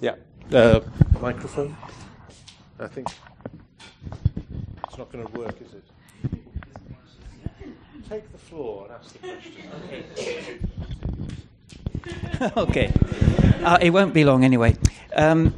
[0.01, 0.15] yeah.
[0.51, 0.81] Uh,
[1.21, 1.77] microphone.
[2.79, 3.07] I think
[4.95, 5.83] it's not going to work, is it?
[8.07, 10.69] Take the floor and ask the question.
[12.57, 12.93] okay.
[13.65, 14.77] Uh, it won't be long anyway.
[15.13, 15.53] Um,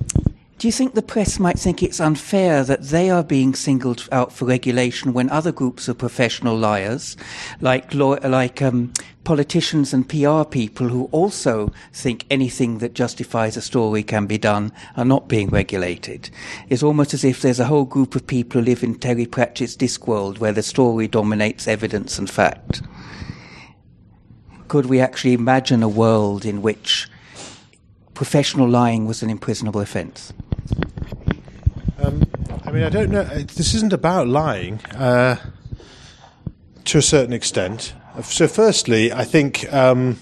[0.57, 4.33] do you think the press might think it's unfair that they are being singled out
[4.33, 7.15] for regulation when other groups of professional liars,
[7.61, 8.91] like law, like um,
[9.23, 14.71] politicians and PR people who also think anything that justifies a story can be done,
[14.95, 16.31] are not being regulated?
[16.69, 19.77] It's almost as if there's a whole group of people who live in Terry Pratchett's
[19.77, 22.81] Discworld where the story dominates evidence and fact.
[24.69, 27.07] Could we actually imagine a world in which
[28.17, 30.33] professional lying was an imprisonable offence?
[31.99, 32.23] Um,
[32.65, 33.23] I mean, I don't know.
[33.23, 35.35] This isn't about lying uh,
[36.85, 37.93] to a certain extent.
[38.23, 40.17] So, firstly, I think um,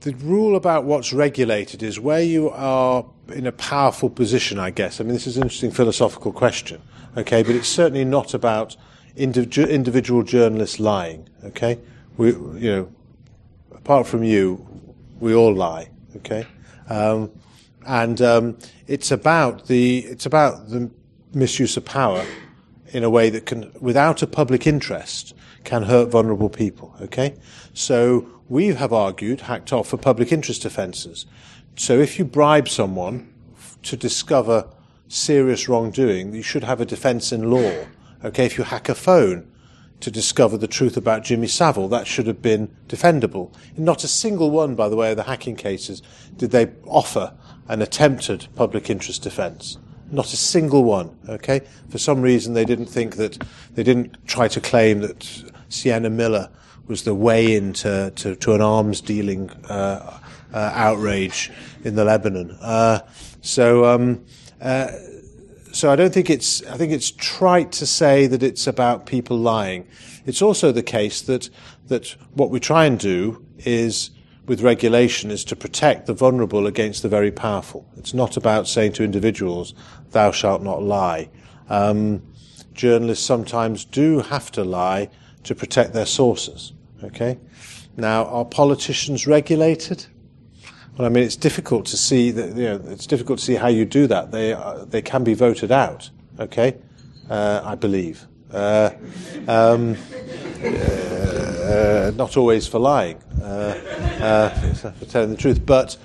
[0.00, 5.00] the rule about what's regulated is where you are in a powerful position, I guess.
[5.00, 6.82] I mean, this is an interesting philosophical question,
[7.16, 8.76] okay, but it's certainly not about
[9.14, 11.78] individual, individual journalists lying, okay?
[12.16, 12.92] We, you know,
[13.78, 14.66] apart from you,
[15.20, 16.46] we all lie, okay?
[16.90, 17.30] Um,
[17.86, 20.90] and um, it's about the it's about the
[21.32, 22.24] misuse of power
[22.88, 26.94] in a way that can, without a public interest, can hurt vulnerable people.
[27.00, 27.34] Okay,
[27.72, 31.26] so we have argued hacked off for public interest offences.
[31.76, 33.32] So if you bribe someone
[33.84, 34.68] to discover
[35.08, 37.86] serious wrongdoing, you should have a defence in law.
[38.24, 39.50] Okay, if you hack a phone
[40.00, 43.52] to discover the truth about Jimmy Savile, that should have been defendable.
[43.76, 46.02] In not a single one, by the way, of the hacking cases
[46.36, 47.34] did they offer
[47.68, 49.78] an attempted public interest defence.
[50.10, 51.60] Not a single one, okay?
[51.90, 53.42] For some reason, they didn't think that,
[53.74, 56.48] they didn't try to claim that Sienna Miller
[56.86, 60.20] was the way into to, to an arms dealing uh,
[60.54, 61.50] uh, outrage
[61.84, 62.52] in the Lebanon.
[62.62, 63.00] Uh,
[63.42, 64.24] so, um,
[64.62, 64.88] uh,
[65.78, 66.60] so I don't think it's.
[66.66, 69.86] I think it's trite to say that it's about people lying.
[70.26, 71.50] It's also the case that
[71.86, 74.10] that what we try and do is
[74.46, 77.86] with regulation is to protect the vulnerable against the very powerful.
[77.96, 79.72] It's not about saying to individuals,
[80.10, 81.28] "Thou shalt not lie."
[81.68, 82.22] Um,
[82.74, 85.10] journalists sometimes do have to lie
[85.44, 86.72] to protect their sources.
[87.04, 87.38] Okay.
[87.96, 90.06] Now, are politicians regulated?
[90.98, 92.56] Well, I mean, it's difficult to see that.
[92.56, 94.32] You know, it's difficult to see how you do that.
[94.32, 96.10] They uh, they can be voted out.
[96.40, 96.76] Okay,
[97.30, 98.26] uh, I believe.
[98.50, 98.90] Uh,
[99.46, 99.96] um,
[100.64, 103.78] uh, not always for lying, uh,
[104.20, 104.50] uh,
[104.92, 105.96] for telling the truth, but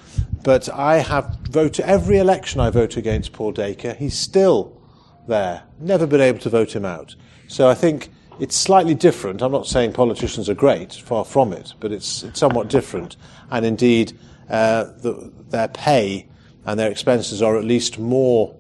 [0.44, 2.62] but I have voted every election.
[2.62, 3.96] I vote against Paul Dacre.
[3.96, 4.80] He's still
[5.28, 5.64] there.
[5.80, 7.16] Never been able to vote him out.
[7.48, 9.42] So I think it's slightly different.
[9.42, 13.16] I'm not saying politicians are great, far from it, but it's, it's somewhat different.
[13.50, 14.18] And indeed,
[14.50, 16.28] uh, the, their pay
[16.66, 18.56] and their expenses are at least more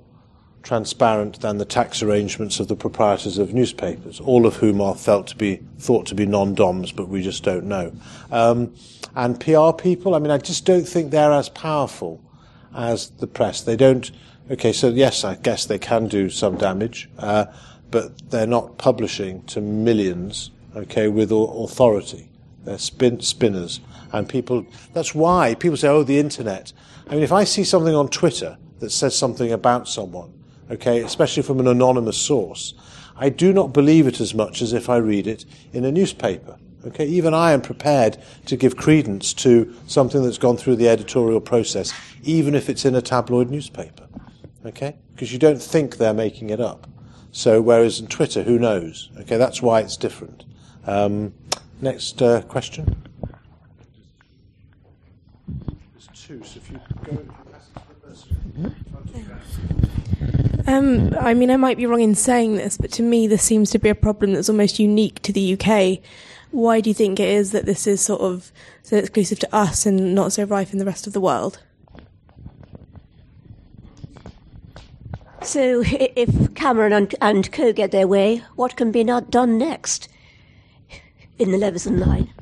[0.64, 5.28] transparent than the tax arrangements of the proprietors of newspapers, all of whom are felt
[5.28, 7.94] to be thought to be non-doms, but we just don't know.
[8.32, 8.74] Um,
[9.16, 12.22] and PR people, I mean, I just don't think they're as powerful
[12.74, 13.62] as the press.
[13.62, 14.10] They don't.
[14.50, 17.10] Okay, so yes, I guess they can do some damage.
[17.18, 17.46] Uh,
[17.94, 22.28] but they're not publishing to millions, okay, with authority.
[22.66, 23.82] They're spin- spinners.
[24.14, 26.72] And people, that's why people say, oh, the internet.
[27.07, 30.32] I mean, if I see something on Twitter that says something about someone,
[30.70, 32.76] okay, especially from an anonymous source,
[33.18, 36.57] I do not believe it as much as if I read it in a newspaper.
[36.86, 41.39] Okay, even I am prepared to give credence to something that's gone through the editorial
[41.39, 41.93] process,
[42.24, 44.07] even if it's in a tabloid newspaper.
[44.66, 44.95] Okay?
[45.14, 46.88] Because you don't think they're making it up.
[47.32, 49.09] So whereas in Twitter, who knows?
[49.22, 50.43] Okay, that's why it's different.
[50.86, 51.34] Um,
[51.82, 52.95] next uh, question.
[56.34, 57.26] There's two, so if you go
[60.66, 63.70] um, I mean, I might be wrong in saying this, but to me, this seems
[63.72, 66.00] to be a problem that's almost unique to the UK.
[66.52, 69.86] Why do you think it is that this is sort of so exclusive to us
[69.86, 71.60] and not so rife in the rest of the world?
[75.42, 80.08] So, if Cameron and, and co get their way, what can be not done next
[81.38, 82.34] in the Leveson line?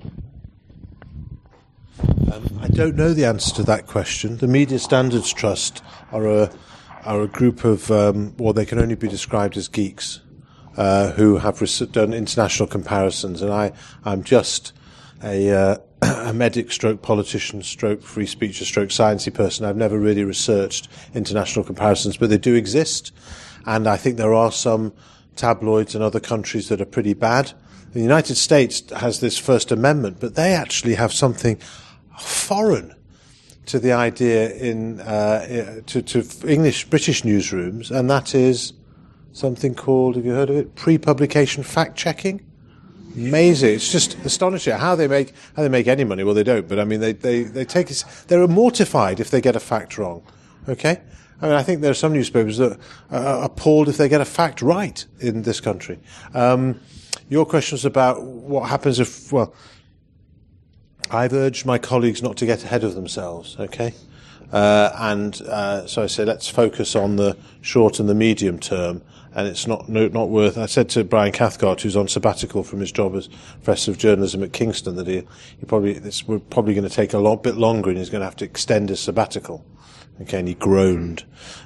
[2.31, 4.37] Um, I don't know the answer to that question.
[4.37, 6.51] The Media Standards Trust are a
[7.03, 10.21] are a group of, um, well, they can only be described as geeks
[10.77, 11.59] uh, who have
[11.91, 13.73] done international comparisons, and I
[14.05, 14.71] I'm just
[15.21, 19.65] a uh, a medic stroke politician stroke free speech stroke sciencey person.
[19.65, 23.11] I've never really researched international comparisons, but they do exist.
[23.65, 24.93] And I think there are some
[25.35, 27.51] tabloids in other countries that are pretty bad.
[27.91, 31.59] The United States has this First Amendment, but they actually have something
[32.21, 32.95] foreign
[33.65, 38.73] to the idea in uh, to, to English British newsrooms, and that is
[39.33, 42.45] something called, have you heard of it, pre-publication fact checking?
[43.15, 43.75] Amazing.
[43.75, 46.23] It's just astonishing how they make how they make any money.
[46.23, 48.05] Well, they don't, but I mean, they they they take it.
[48.27, 50.23] They're mortified if they get a fact wrong.
[50.69, 51.01] Okay.
[51.41, 52.77] I mean, I think there are some newspapers that
[53.09, 55.99] are appalled if they get a fact right in this country.
[56.35, 56.79] Um,
[57.29, 59.53] your question was about what happens if, well,
[61.11, 63.93] I've urged my colleagues not to get ahead of themselves, okay?
[64.51, 69.01] Uh, and uh, so I say let's focus on the short and the medium term
[69.33, 70.57] and it's not no, not worth.
[70.57, 74.43] I said to Brian Cathcart, who's on sabbatical from his job as professor of journalism
[74.43, 75.23] at Kingston, that he,
[75.57, 78.21] he probably this we're probably going to take a lot bit longer, and he's going
[78.21, 79.65] to have to extend his sabbatical.
[80.21, 81.23] Okay, and he groaned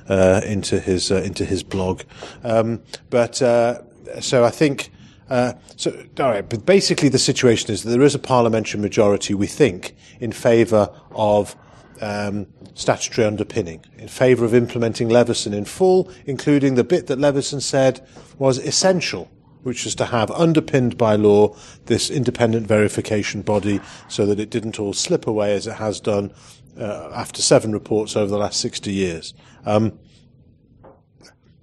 [0.07, 2.03] uh, into his uh, into his blog,
[2.43, 3.81] um, but uh,
[4.19, 4.91] so I think.
[5.29, 9.33] Uh, so, all right, but basically the situation is that there is a parliamentary majority,
[9.33, 11.55] we think, in favour of
[12.01, 17.61] um, statutory underpinning in favour of implementing Leveson in full, including the bit that Leveson
[17.61, 18.05] said
[18.37, 19.31] was essential,
[19.63, 21.55] which was to have underpinned by law
[21.85, 26.33] this independent verification body so that it didn't all slip away as it has done
[26.77, 29.33] uh, after seven reports over the last 60 years.
[29.65, 29.97] Um,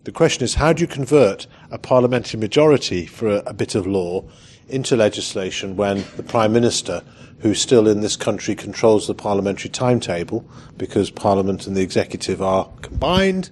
[0.05, 3.87] the question is, how do you convert a parliamentary majority for a, a bit of
[3.87, 4.25] law
[4.69, 7.03] into legislation when the Prime Minister
[7.41, 10.45] who still in this country controls the parliamentary timetable
[10.77, 13.51] because Parliament and the executive are combined,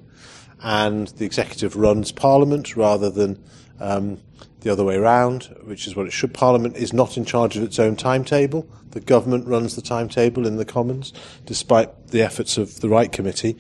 [0.63, 3.43] and the executive runs Parliament rather than
[3.81, 4.21] um,
[4.61, 6.33] the other way around, which is what it should.
[6.33, 8.69] Parliament is not in charge of its own timetable.
[8.91, 11.13] The government runs the timetable in the Commons,
[11.47, 13.57] despite the efforts of the Wright Committee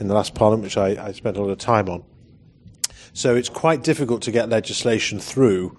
[0.00, 2.04] in the last Parliament, which I, I spent a lot of time on.
[3.14, 5.78] So it's quite difficult to get legislation through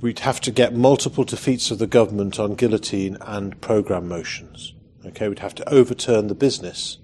[0.00, 4.74] we'd have to get multiple defeats of the government on guillotine and programme motions.
[5.06, 6.98] Okay, we'd have to overturn the business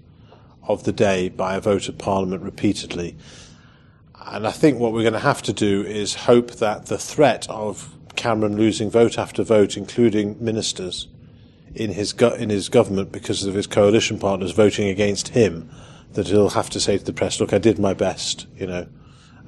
[0.67, 3.15] of the day by a vote of Parliament repeatedly.
[4.27, 7.47] and I think what we're going to have to do is hope that the threat
[7.49, 11.07] of Cameron losing vote after vote, including ministers
[11.73, 15.71] in his go- in his government because of his coalition partners voting against him,
[16.13, 18.45] that he'll have to say to the press, "Look, I did my best.
[18.55, 18.85] You know,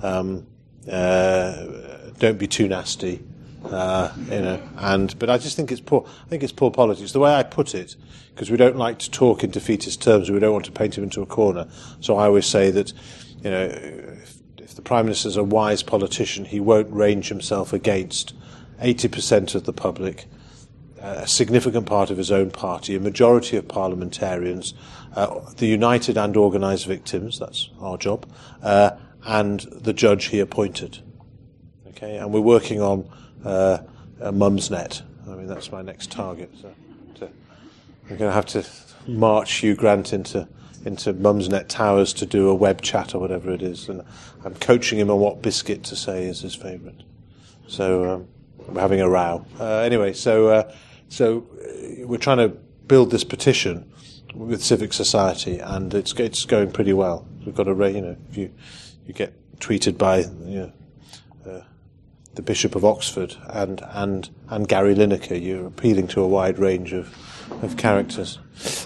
[0.04, 0.46] um,
[0.90, 1.66] uh,
[2.20, 3.24] don't be too nasty."
[3.66, 6.06] Uh, you know, and but I just think it's poor.
[6.26, 7.14] I think it's poor politics.
[7.14, 7.96] The way I put it,
[8.34, 11.04] because we don't like to talk in defeatist terms, we don't want to paint him
[11.04, 11.68] into a corner.
[12.02, 12.92] So I always say that,
[13.42, 17.74] you know, if, if the prime minister is a wise politician, he won't range himself
[17.74, 18.34] against
[18.82, 20.26] 80% of the public,
[21.02, 24.74] uh, a significant part of his own party, a majority of parliamentarians,
[25.16, 27.40] uh, the united and organised victims.
[27.40, 28.28] That's our job,
[28.62, 28.92] uh,
[29.26, 31.00] and the judge he appointed.
[31.90, 33.10] Okay, and we're working on
[33.44, 33.80] uh,
[34.20, 35.02] Mumsnet.
[35.28, 36.52] I mean, that's my next target.
[36.62, 36.74] So,
[37.16, 37.30] to,
[38.08, 38.66] going to have to
[39.08, 40.48] march Hugh Grant into
[40.86, 44.04] into Mumsnet Towers to do a web chat or whatever it is, and
[44.44, 47.04] I'm coaching him on what biscuit to say is his favourite.
[47.68, 48.28] So um,
[48.68, 49.46] we're having a row.
[49.60, 50.76] Uh, anyway, so uh,
[51.08, 53.90] so uh, we're trying to build this petition
[54.34, 57.28] with civic society, and it's it's going pretty well.
[57.46, 58.54] We've got a you know if you
[59.06, 60.74] you get tweeted by you know,
[61.46, 61.62] uh,
[62.36, 65.42] the Bishop of Oxford and and and Gary Lineker.
[65.42, 67.16] You're appealing to a wide range of
[67.62, 68.40] of characters.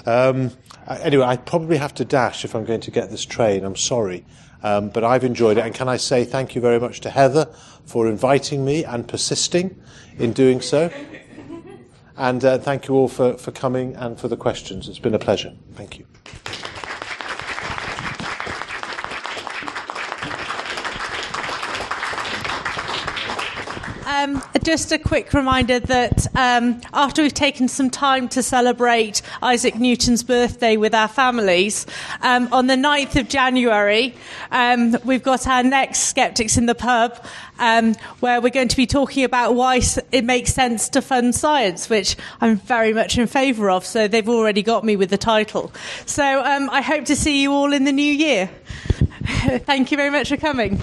[0.06, 0.52] Um,
[0.88, 3.64] anyway, I probably have to dash if I'm going to get this train.
[3.64, 4.26] I'm sorry.
[4.64, 5.66] Um, but I've enjoyed it.
[5.66, 7.46] And can I say thank you very much to Heather
[7.86, 9.80] for inviting me and persisting
[10.18, 10.92] in doing so?
[12.18, 14.90] And uh, thank you all for, for coming and for the questions.
[14.90, 15.54] It's been a pleasure.
[15.76, 16.06] Thank you.
[24.28, 29.76] Um, just a quick reminder that um, after we've taken some time to celebrate Isaac
[29.76, 31.86] Newton's birthday with our families,
[32.22, 34.14] um, on the 9th of January,
[34.52, 37.24] um, we've got our next Skeptics in the Pub,
[37.60, 39.80] um, where we're going to be talking about why
[40.12, 43.86] it makes sense to fund science, which I'm very much in favour of.
[43.86, 45.72] So they've already got me with the title.
[46.06, 48.50] So um, I hope to see you all in the new year.
[49.60, 50.82] Thank you very much for coming.